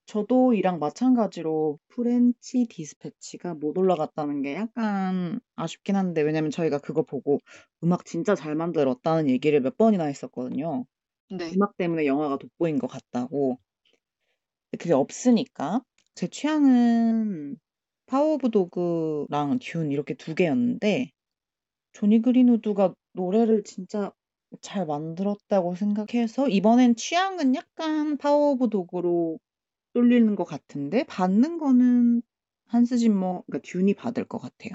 저도 0.09 0.54
이랑 0.54 0.78
마찬가지로 0.80 1.78
프렌치 1.88 2.66
디스패치가 2.68 3.54
못 3.54 3.76
올라갔다는 3.78 4.42
게 4.42 4.54
약간 4.54 5.38
아쉽긴 5.54 5.94
한데 5.96 6.22
왜냐면 6.22 6.50
저희가 6.50 6.78
그거 6.78 7.02
보고 7.04 7.38
음악 7.84 8.04
진짜 8.06 8.34
잘 8.34 8.54
만들었다는 8.56 9.28
얘기를 9.28 9.61
몇 9.61 9.76
번이나 9.76 10.04
했었거든요. 10.06 10.86
네, 11.30 11.56
음악 11.56 11.76
때문에 11.78 12.06
영화가 12.06 12.38
돋보인 12.38 12.78
것 12.78 12.88
같다고. 12.88 13.59
근데 14.70 14.82
그게 14.82 14.92
없으니까 14.94 15.82
제 16.14 16.28
취향은 16.28 17.59
파워 18.06 18.34
오브 18.34 18.50
도그랑 18.50 19.59
듄 19.61 19.90
이렇게 19.92 20.14
두 20.14 20.34
개였는데 20.34 21.11
조니 21.92 22.22
그린우드가 22.22 22.94
노래를 23.14 23.64
진짜 23.64 24.12
잘 24.62 24.86
만들었다고 24.86 25.74
생각해서 25.76 26.48
이번엔 26.48 26.96
취향은 26.96 27.54
약간 27.56 28.18
파워 28.18 28.52
오브 28.52 28.70
도그로 28.70 29.38
쏠리는 29.99 30.36
것 30.36 30.44
같은데 30.44 31.05
받는 31.05 31.59
거는 31.59 32.22
한스 32.66 32.99
짐머, 32.99 33.42
그러니까 33.46 33.59
듄이 33.64 33.94
받을 33.94 34.24
것 34.24 34.38
같아요. 34.38 34.74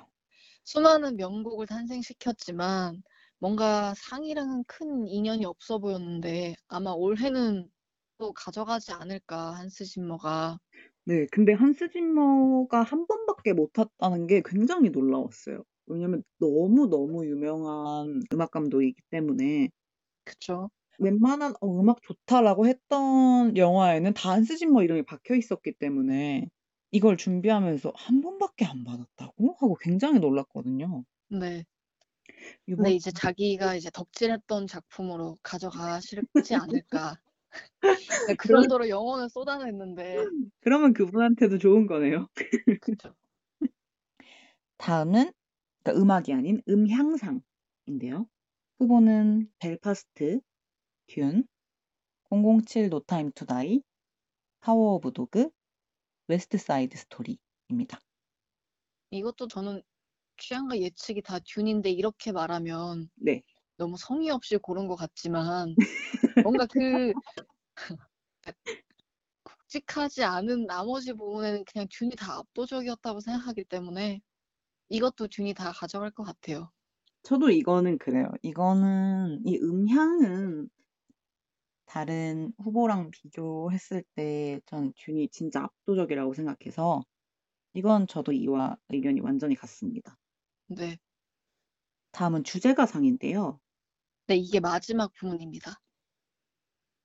수많은 0.65 1.15
명곡을 1.17 1.67
탄생시켰지만 1.67 3.01
뭔가 3.39 3.93
상이랑은 3.95 4.63
큰 4.67 5.07
인연이 5.07 5.45
없어 5.45 5.79
보였는데 5.79 6.55
아마 6.67 6.91
올해는 6.91 7.69
또 8.17 8.33
가져가지 8.33 8.91
않을까 8.91 9.51
한스 9.55 9.85
짐머가 9.85 10.57
네, 11.05 11.27
근데 11.31 11.53
한스 11.53 11.89
짐머가 11.89 12.81
한 12.83 13.07
번밖에 13.07 13.53
못 13.53 13.73
탔다는 13.73 14.27
게 14.27 14.41
굉장히 14.45 14.89
놀라웠어요. 14.89 15.63
왜냐면 15.87 16.23
너무 16.39 16.87
너무 16.87 17.25
유명한 17.25 18.21
음악 18.33 18.51
감독이기 18.51 19.01
때문에 19.09 19.69
그쵸? 20.25 20.69
웬만한 20.99 21.53
어, 21.61 21.79
음악 21.79 22.01
좋다라고 22.03 22.67
했던 22.67 23.55
영화에는 23.57 24.13
다 24.13 24.31
한스 24.31 24.57
짐머 24.57 24.83
이름이 24.83 25.03
박혀 25.03 25.35
있었기 25.35 25.73
때문에 25.79 26.49
이걸 26.91 27.17
준비하면서 27.17 27.93
한 27.95 28.21
번밖에 28.21 28.65
안 28.65 28.83
받았다고? 28.83 29.55
하고 29.59 29.75
굉장히 29.81 30.19
놀랐거든요. 30.19 31.03
네. 31.27 31.65
이번 32.67 32.83
근데 32.83 32.93
이제 32.93 33.11
자기가 33.11 33.75
이제 33.75 33.89
덕질했던 33.91 34.67
작품으로 34.67 35.37
가져가실지 35.43 36.55
않을까. 36.55 37.15
네, 38.25 38.35
그 38.35 38.49
정도로 38.49 38.89
영혼을 38.89 39.29
쏟아냈는데 39.29 40.31
그러면 40.61 40.93
그분한테도 40.93 41.57
좋은 41.57 41.87
거네요. 41.87 42.27
그쵸. 42.81 43.15
다음은 44.77 45.31
그러니까 45.83 46.01
음악이 46.01 46.33
아닌 46.33 46.61
음향상인데요. 46.69 48.27
후보는 48.79 49.49
벨파스트, 49.59 50.41
듄, 51.13 51.43
007 52.31 52.89
노 52.89 52.99
타임 53.01 53.31
투 53.33 53.45
다이, 53.45 53.83
파워 54.61 54.95
오브 54.95 55.13
도그, 55.13 55.51
웨스트 56.27 56.57
사이드 56.57 56.97
스토리입니다. 56.97 57.99
이것도 59.11 59.47
저는 59.47 59.81
취향과 60.37 60.77
예측이 60.79 61.21
다 61.23 61.39
듄인데 61.39 61.89
이렇게 61.91 62.31
말하면 62.31 63.09
네. 63.15 63.43
너무 63.77 63.97
성의 63.97 64.31
없이 64.31 64.57
고른 64.57 64.87
것 64.87 64.95
같지만 64.97 65.77
뭔가 66.41 66.67
그 66.67 67.15
굵직하지 69.45 70.23
않은 70.23 70.65
나머지 70.67 71.13
부분에는 71.13 71.63
그냥 71.65 71.87
듄이 71.89 72.11
다 72.17 72.37
압도적이었다고 72.39 73.19
생각하기 73.21 73.63
때문에 73.65 74.21
이것도 74.89 75.27
듄이 75.29 75.53
다 75.55 75.71
가져갈 75.73 76.11
것 76.11 76.23
같아요. 76.23 76.71
저도 77.23 77.49
이거는 77.49 77.97
그래요. 77.97 78.31
이거는 78.41 79.41
이 79.45 79.57
음향은 79.57 80.69
다른 81.85 82.53
후보랑 82.57 83.11
비교했을 83.11 84.03
때전 84.15 84.93
듄이 84.95 85.29
진짜 85.29 85.63
압도적이라고 85.63 86.33
생각해서 86.33 87.03
이건 87.73 88.07
저도 88.07 88.31
이와 88.31 88.77
의견이 88.89 89.19
완전히 89.21 89.55
같습니다. 89.55 90.17
네. 90.67 90.97
다음은 92.11 92.43
주제가상인데요. 92.43 93.59
네, 94.27 94.35
이게 94.35 94.59
마지막 94.59 95.11
부문입니다. 95.13 95.75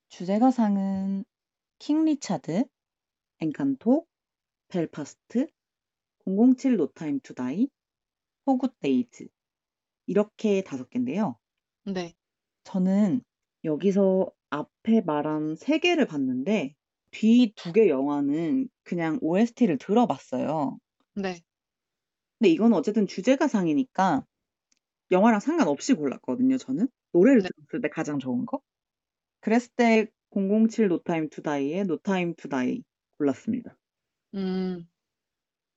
주제가상은 0.08 1.24
킹 1.78 2.04
리차드, 2.04 2.64
엔칸토, 3.40 4.06
벨파스트, 4.68 5.46
007 6.26 6.76
노타임 6.76 7.20
투 7.20 7.34
다이, 7.34 7.68
포 8.46 8.59
굿 8.59 8.78
데이즈 8.80 9.28
이렇게 10.06 10.62
다섯 10.62 10.88
개인데요. 10.90 11.38
네. 11.84 12.14
저는 12.64 13.22
여기서 13.64 14.30
앞에 14.50 15.00
말한 15.02 15.56
세 15.56 15.78
개를 15.78 16.06
봤는데 16.06 16.74
뒤 17.10 17.52
두 17.56 17.72
개 17.72 17.88
영화는 17.88 18.68
그냥 18.84 19.18
OST를 19.22 19.78
들어봤어요. 19.78 20.78
네. 21.14 21.42
근데 22.38 22.50
이건 22.50 22.72
어쨌든 22.72 23.06
주제가 23.06 23.48
상이니까 23.48 24.24
영화랑 25.12 25.40
상관없이 25.40 25.94
골랐거든요, 25.94 26.58
저는. 26.58 26.88
노래를 27.12 27.42
네. 27.42 27.48
들었을 27.48 27.82
때 27.82 27.88
가장 27.90 28.18
좋은 28.18 28.46
거. 28.46 28.60
그랬을 29.40 29.70
때 29.76 30.08
007 30.30 30.88
노타임 30.88 31.30
투 31.30 31.42
다이의 31.42 31.84
노타임 31.86 32.34
투 32.36 32.48
다이 32.48 32.84
골랐습니다. 33.18 33.78
음, 34.34 34.88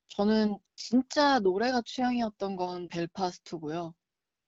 저는 0.09 0.57
진짜 0.75 1.39
노래가 1.39 1.81
취향이었던 1.85 2.55
건 2.55 2.87
벨파스트고요. 2.89 3.95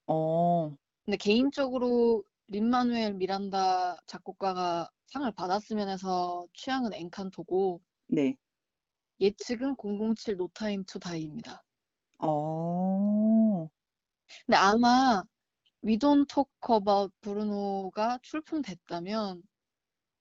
어, 0.06 0.78
근데 1.06 1.18
개인적으로 1.18 2.24
린마누엘 2.54 3.16
미란다 3.16 3.98
작곡가가 4.06 4.88
상을 5.08 5.30
받았으면 5.32 5.90
해서 5.90 6.46
취향은 6.54 6.94
엔칸토고 6.94 7.82
네. 8.10 8.36
예측은 9.20 9.76
007 9.76 10.36
노타임 10.38 10.84
투 10.86 11.00
다이입니다. 11.00 11.64
어, 12.20 13.68
근데 14.46 14.56
아마 14.56 15.24
We 15.84 15.98
Don't 15.98 16.28
Talk 16.28 16.52
About 16.72 17.12
Bruno가 17.22 18.20
출품됐다면 18.22 19.42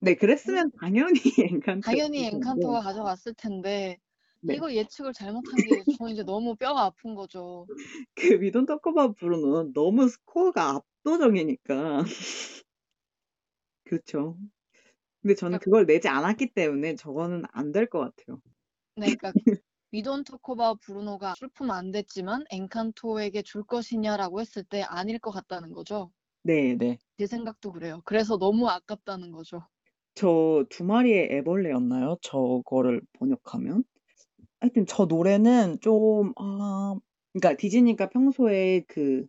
네, 0.01 0.14
그랬으면 0.14 0.72
당연히 0.80 1.20
엔칸토. 1.39 1.83
당연히 1.83 2.24
엔칸토가 2.28 2.80
가져갔을 2.80 3.35
텐데 3.35 3.99
네. 4.43 4.62
이거 4.62 4.72
예측을 4.74 5.12
잘못한 5.14 5.64
게 5.64 5.84
저는 5.99 6.12
이제 6.12 6.22
너무 6.24 6.57
뼈가 6.57 6.82
아픈 6.84 7.14
거죠. 7.14 7.70
그 8.14 8.40
위돈 8.40 8.66
터커바 8.66 9.12
브루노는 9.12 9.72
너무 9.72 10.09
스코어가 10.09 10.70
압도적이니까. 11.05 12.05
그렇죠. 13.84 14.38
근데 15.22 15.34
저는 15.36 15.61
그걸 15.61 15.86
내지 15.86 16.09
않았기 16.09 16.55
때문에 16.55 16.97
저거는 16.97 17.45
안 17.53 17.72
될 17.72 17.88
것 17.90 18.01
같아요. 18.01 18.40
네, 18.97 19.14
그러니까 19.16 19.34
Talk 20.24 20.53
About 20.53 20.80
Bruno가 20.86 21.34
출품 21.34 21.70
안 21.70 21.90
됐지만 21.93 22.45
엔칸토에게 22.51 23.43
줄 23.43 23.64
것이냐라고 23.64 24.40
했을 24.40 24.64
때 24.64 24.82
아닐 24.82 25.18
것 25.18 25.30
같다는 25.30 25.72
거죠. 25.72 26.12
네, 26.43 26.74
네. 26.78 26.99
제 27.16 27.26
생각도 27.26 27.72
그래요. 27.72 28.03
그래서 28.05 28.36
너무 28.36 28.68
아깝다는 28.68 29.32
거죠. 29.32 29.66
저 30.14 30.64
두 30.70 30.84
마리의 30.84 31.28
애벌레였나요? 31.32 32.16
저거를 32.22 33.03
번역하면? 33.12 33.84
하여튼 34.63 34.87
저 34.87 35.07
노래는 35.07 35.81
좀, 35.81 36.33
아, 36.37 36.97
그러니까 37.35 37.57
디즈니가 37.59 38.09
평소에 38.11 38.85
그 38.89 39.27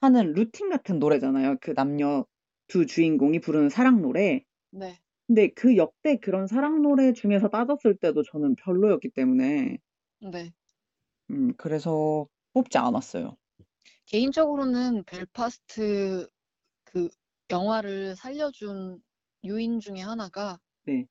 하는 0.00 0.32
루틴 0.32 0.70
같은 0.70 0.98
노래잖아요. 0.98 1.56
그 1.60 1.74
남녀 1.74 2.24
두 2.68 2.86
주인공이 2.86 3.40
부르는 3.40 3.68
사랑 3.70 4.00
노래. 4.02 4.42
네. 4.70 5.02
근데 5.28 5.50
그 5.54 5.76
역대 5.78 6.18
그런 6.18 6.46
사랑 6.48 6.82
노래 6.82 7.12
중에서 7.14 7.48
따졌을 7.50 7.96
때도 7.98 8.22
저는 8.24 8.56
별로였기 8.56 9.10
때문에, 9.10 9.78
네. 10.20 10.52
음, 11.30 11.54
그래서 11.56 12.28
뽑지 12.52 12.78
않았어요. 12.78 13.36
개인적으로는 14.06 15.04
벨파스트 15.04 16.28
그 16.84 17.08
영화를 17.50 18.16
살려준 18.16 19.02
요인 19.46 19.80
중에 19.80 20.00
하나가 20.00 20.60
네. 20.84 21.06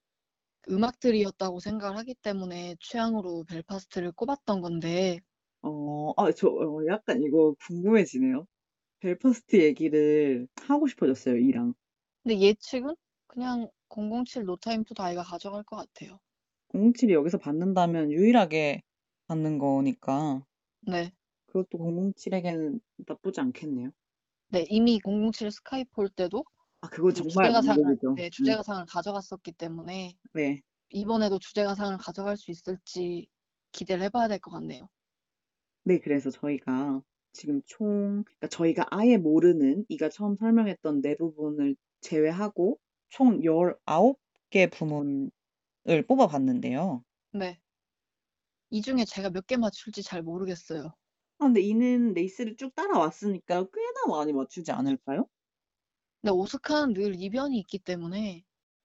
음악들이었다고 0.69 1.59
생각을 1.59 1.97
하기 1.99 2.15
때문에 2.15 2.75
취향으로 2.79 3.43
벨파스트를 3.45 4.11
꼽았던 4.13 4.61
건데 4.61 5.19
어, 5.61 6.13
아, 6.17 6.31
저 6.31 6.47
어, 6.49 6.85
약간 6.87 7.21
이거 7.23 7.55
궁금해지네요. 7.67 8.45
벨파스트 8.99 9.57
얘기를 9.63 10.47
하고 10.67 10.87
싶어졌어요, 10.87 11.37
이랑. 11.37 11.73
근데 12.23 12.39
예측은 12.39 12.95
그냥 13.27 13.69
007 13.89 14.45
노타임 14.45 14.83
투 14.83 14.93
다이가 14.93 15.23
가져갈 15.23 15.63
것 15.63 15.75
같아요. 15.77 16.19
007이 16.69 17.13
여기서 17.13 17.37
받는다면 17.37 18.11
유일하게 18.11 18.81
받는 19.27 19.57
거니까 19.59 20.45
네. 20.81 21.11
그것도 21.47 21.77
007에게는 21.77 22.79
나쁘지 23.07 23.39
않겠네요. 23.41 23.91
네, 24.49 24.65
이미 24.69 24.99
007 25.03 25.51
스카이폴 25.51 26.09
때도 26.09 26.45
아, 26.81 26.89
그거 26.89 27.11
그 27.11 27.23
정말 27.23 27.51
주제가상을 27.51 27.79
문제죠. 27.83 28.15
네, 28.15 28.29
주제가상을 28.29 28.85
가져갔었기 28.87 29.53
때문에 29.53 30.17
네. 30.33 30.61
이번에도 30.91 31.39
주제가상을 31.39 31.97
가져갈 31.99 32.37
수 32.37 32.51
있을지 32.51 33.27
기대를 33.73 34.03
해봐야 34.05 34.27
될 34.29 34.39
것 34.39 34.51
같네요. 34.51 34.89
네, 35.83 35.99
그래서 35.99 36.31
저희가 36.31 37.01
지금 37.31 37.61
총, 37.65 38.23
그러니까 38.23 38.47
저희가 38.47 38.85
아예 38.91 39.17
모르는 39.17 39.85
이가 39.89 40.09
처음 40.09 40.35
설명했던 40.37 41.01
네 41.01 41.15
부분을 41.15 41.75
제외하고 42.01 42.79
총 43.09 43.41
19개 43.43 44.67
부문을 44.67 45.31
뽑아봤는데요. 46.07 47.03
네. 47.31 47.61
이 48.69 48.83
중에 48.83 49.05
제가 49.05 49.31
몇 49.31 49.47
개 49.47 49.57
맞출지 49.57 50.03
잘 50.03 50.21
모르겠어요. 50.21 50.93
아, 51.39 51.45
근데 51.45 51.61
이는 51.61 52.13
레이스를 52.13 52.55
쭉 52.57 52.73
따라왔으니까 52.75 53.65
꽤나 53.71 54.05
많이 54.09 54.33
맞추지 54.33 54.71
않을까요? 54.71 55.27
근데 56.25 56.33
오스카는 56.33 56.95
늘 56.95 57.21
이변이 57.21 57.59
있기 57.59 57.77
때문에 57.77 58.43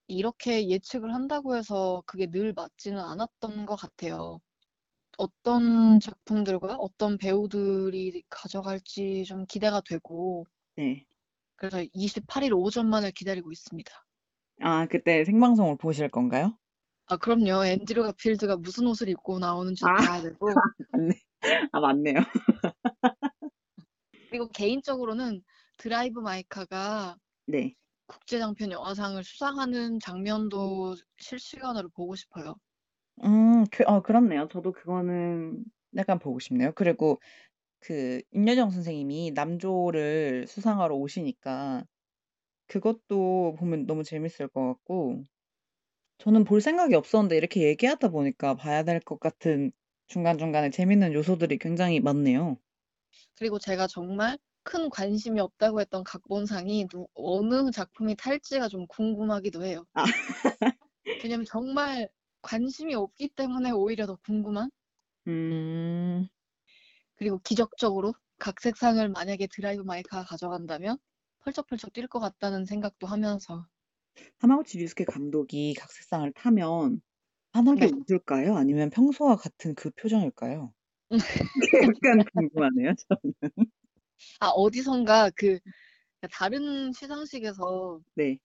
이렇게 0.09 0.69
예측을 0.69 1.15
한다고 1.15 1.57
해서 1.57 2.03
그게 2.05 2.27
늘 2.27 2.53
맞지는 2.53 3.01
않았던 3.01 3.65
것 3.65 3.77
같아요. 3.77 4.41
어떤 5.17 6.01
작품들과 6.01 6.77
어떤 6.77 7.17
배우들이 7.17 8.25
가져갈지 8.29 9.25
좀 9.25 9.47
기대가 9.47 9.81
되고 9.81 10.45
네. 10.77 11.07
그래서 11.57 11.83
28일 11.95 12.53
오전만을 12.53 13.13
기다리고 13.13 13.51
있습니다. 13.51 13.91
아, 14.61 14.85
그때 14.85 15.25
생방송을 15.25 15.79
보실 15.79 16.11
건가요? 16.11 16.59
아, 17.07 17.17
그럼요. 17.17 17.65
앤드류 17.65 18.03
가필드가 18.03 18.59
무슨 18.59 18.87
옷을 18.87 19.09
입고 19.09 19.39
나오는지 19.39 19.87
아. 19.87 19.97
봐야 19.97 20.21
되고 20.21 20.47
맞네. 20.93 21.15
아, 21.73 21.81
맞네요. 21.81 22.17
그리고 24.29 24.47
개인적으로는 24.49 25.43
드라이브 25.79 26.21
마이카가 26.21 27.17
네. 27.51 27.77
국제 28.07 28.39
장편 28.39 28.73
영화상을 28.73 29.25
수상하는 29.25 30.01
장면도 30.01 30.97
실시간으로 31.19 31.89
보고 31.91 32.15
싶어요. 32.15 32.57
음, 33.25 33.65
그, 33.71 33.85
어, 33.87 34.03
그렇네요. 34.03 34.49
저도 34.49 34.73
그거는 34.73 35.65
약간 35.97 36.19
보고 36.19 36.39
싶네요. 36.39 36.73
그리고 36.75 37.21
그 37.81 38.23
임여정 38.33 38.71
선생님이 38.71 39.33
남조를 39.33 40.47
수상하러 40.49 40.97
오시니까 40.97 41.85
그것도 42.69 43.57
보면 43.59 43.87
너무 43.87 44.05
재밌을 44.05 44.49
것 44.49 44.67
같고 44.69 45.25
저는 46.19 46.45
볼 46.45 46.61
생각이 46.61 46.95
없었는데 46.95 47.37
이렇게 47.37 47.63
얘기하다 47.65 48.11
보니까 48.11 48.55
봐야 48.57 48.85
될 48.85 49.01
것 49.01 49.21
같은 49.21 49.73
중간중간에 50.09 50.71
재밌는 50.71 51.15
요소들이 51.15 51.59
굉장히 51.59 52.01
많네요. 52.01 52.59
그리고 53.37 53.59
제가 53.59 53.87
정말 53.89 54.39
큰 54.63 54.89
관심이 54.91 55.39
없다고 55.41 55.81
했던 55.81 56.03
각본상이 56.05 56.87
누- 56.89 57.09
어느 57.15 57.71
작품이 57.71 58.17
탈지가 58.17 58.69
좀 58.69 58.87
궁금하기도 58.87 59.65
해요. 59.65 59.85
아. 59.95 60.05
왜냐면 61.23 61.47
정말 61.47 62.09
관심이 62.43 62.95
없기 62.95 63.29
때문에 63.29 63.71
오히려 63.71 64.07
더 64.07 64.17
궁금한? 64.17 64.71
음, 65.29 66.29
그리고 67.17 67.39
기적적으로 67.45 68.15
각색상을 68.39 69.09
만약에 69.11 69.47
드라이브 69.47 69.83
마이크가 69.83 70.25
가져간다면 70.25 70.99
펄쩍펄쩍 71.41 71.93
뛸 71.93 72.09
것 72.09 72.19
같다는 72.21 72.65
생각도 72.67 73.07
하면서 73.07 73.67
하마구치 74.39 74.79
류스케 74.79 75.05
감독이 75.05 75.75
각색상을 75.75 76.33
타면 76.33 77.01
환하게 77.53 77.87
네. 77.87 77.91
웃을까요? 77.93 78.57
아니면 78.57 78.91
평소와 78.91 79.37
같은 79.37 79.75
그 79.77 79.91
표정일까요? 79.93 80.75
약간 81.83 82.25
궁금하네요, 82.33 82.95
저는. 83.09 83.53
아, 84.41 84.49
어디선가 84.49 85.31
그 85.37 85.59
다른 86.33 86.93
시상식에서 86.93 88.01
네. 88.15 88.39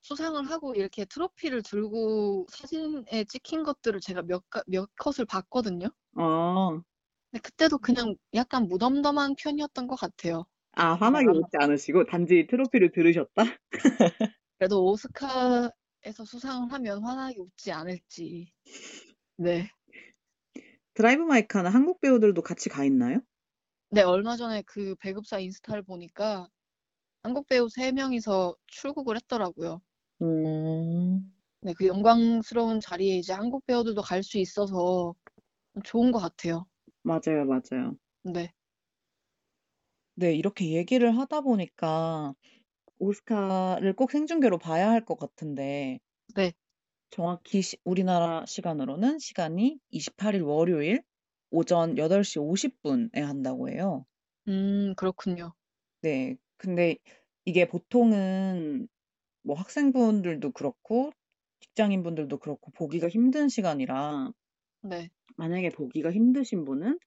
수상을 0.00 0.48
하고 0.50 0.74
이렇게 0.74 1.04
트로피를 1.04 1.62
들고 1.62 2.46
사진에 2.50 3.24
찍힌 3.24 3.62
것들을 3.62 4.00
제가 4.00 4.22
몇, 4.22 4.48
가- 4.50 4.62
몇 4.66 4.88
컷을 4.96 5.24
봤거든요. 5.26 5.88
어, 6.16 6.80
근데 7.30 7.42
그때도 7.42 7.78
그냥 7.78 8.14
약간 8.34 8.66
무덤덤한 8.68 9.34
편이었던 9.36 9.86
것 9.86 9.96
같아요. 9.96 10.46
아, 10.72 10.96
아마- 11.00 11.20
웃지 11.20 11.56
않으시고 11.58 12.06
단지 12.06 12.46
트로피를 12.48 12.92
들으셨다? 12.92 13.42
그래도 14.58 14.84
오스카에서 14.86 16.24
수상을 16.24 16.72
하면 16.72 17.02
환하게 17.02 17.38
웃지 17.40 17.72
않을지. 17.72 18.52
네. 19.36 19.70
드라이브 20.94 21.22
마이크는 21.22 21.70
한국 21.70 22.00
배우들도 22.00 22.42
같이 22.42 22.68
가 22.68 22.84
있나요? 22.84 23.20
네, 23.90 24.02
얼마 24.02 24.36
전에 24.36 24.62
그 24.66 24.94
배급사 24.96 25.38
인스타를 25.38 25.82
보니까 25.82 26.48
한국 27.22 27.46
배우 27.48 27.68
3명이서 27.70 28.56
출국을 28.68 29.16
했더라고요. 29.16 29.82
음, 30.22 31.32
네, 31.60 31.72
그 31.76 31.86
영광스러운 31.86 32.80
자리에 32.80 33.16
이제 33.18 33.32
한국 33.32 33.64
배우들도 33.66 34.02
갈 34.02 34.22
수 34.22 34.38
있어서 34.38 35.14
좋은 35.84 36.12
것 36.12 36.18
같아요. 36.20 36.66
맞아요, 37.02 37.44
맞아요. 37.44 37.98
네. 38.22 38.52
네, 40.14 40.34
이렇게 40.34 40.72
얘기를 40.72 41.16
하다 41.16 41.40
보니까 41.42 42.34
오스카를 42.98 43.94
꼭 43.94 44.10
생중계로 44.12 44.58
봐야 44.58 44.90
할 44.90 45.04
것 45.04 45.18
같은데, 45.18 46.00
네. 46.34 46.54
정확히 47.10 47.60
시- 47.62 47.76
우리나라 47.84 48.46
시간으로는 48.46 49.18
시간이 49.18 49.78
28일 49.90 50.40
월요일 50.42 51.02
오전 51.50 51.98
8시 51.98 52.40
50분에 52.40 53.20
한다고 53.20 53.68
해요. 53.70 54.06
음, 54.48 54.94
그렇군요. 54.96 55.54
네, 56.02 56.36
근데 56.56 56.96
이게 57.44 57.66
보통은 57.68 58.88
뭐 59.44 59.56
학생분들도 59.56 60.52
그렇고 60.52 61.12
직장인분들도 61.60 62.38
그렇고 62.38 62.72
보기가 62.72 63.08
힘든 63.08 63.48
시간이라 63.48 64.32
네. 64.80 65.10
만약에 65.36 65.70
보기가 65.70 66.12
힘드신 66.12 66.64
분은 66.66 66.98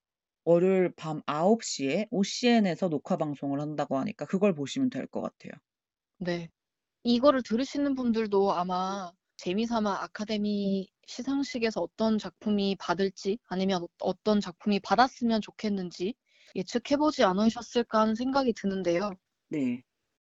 월요일 0.46 0.94
밤 0.96 1.22
9시에 1.28 2.08
OCN에서 2.12 2.90
녹화 2.90 3.18
방송을 3.18 3.60
한다고 3.62 3.98
하니까 4.00 4.26
그걸 4.26 4.56
보시면 4.56 4.90
될 4.92 5.08
것 5.08 5.22
같아요. 5.22 5.54
네. 6.20 6.50
이거를 7.04 7.44
들으시는 7.44 7.96
분들도 7.96 8.54
아마 8.54 9.12
재미삼아 9.38 10.04
아카데미 10.04 10.91
시상식에서 11.08 11.82
어떤 11.82 12.18
작품이 12.18 12.76
받을지 12.80 13.38
아니면 13.48 13.84
어- 13.84 13.88
어떤 14.00 14.40
작품이 14.40 14.80
받았으면 14.80 15.42
좋겠는지 15.42 16.16
예측해보지 16.56 17.24
않으셨을까 17.24 18.02
하는 18.02 18.16
생각이 18.16 18.54
드는데요. 18.54 19.12
네, 19.50 19.84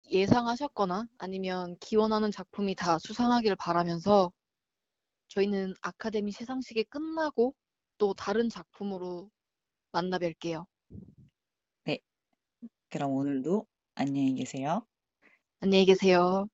예상하셨거나 0.10 1.08
아니면 1.18 1.76
기원하는 1.80 2.32
작품이 2.32 2.76
다 2.76 2.98
수상하기를 3.00 3.56
바라면서 3.58 4.32
저희는 5.30 5.74
아카데미 5.82 6.32
시상식이 6.32 6.86
끝나고 6.86 7.54
또 7.98 8.14
다른 8.14 8.50
작품으로 8.50 9.30
만나 9.92 10.18
뵐게요. 10.18 10.66
그럼 12.90 13.12
오늘도 13.12 13.68
안녕히 13.96 14.34
계세요. 14.36 14.88
안녕히 15.60 15.86
계세요. 15.86 16.48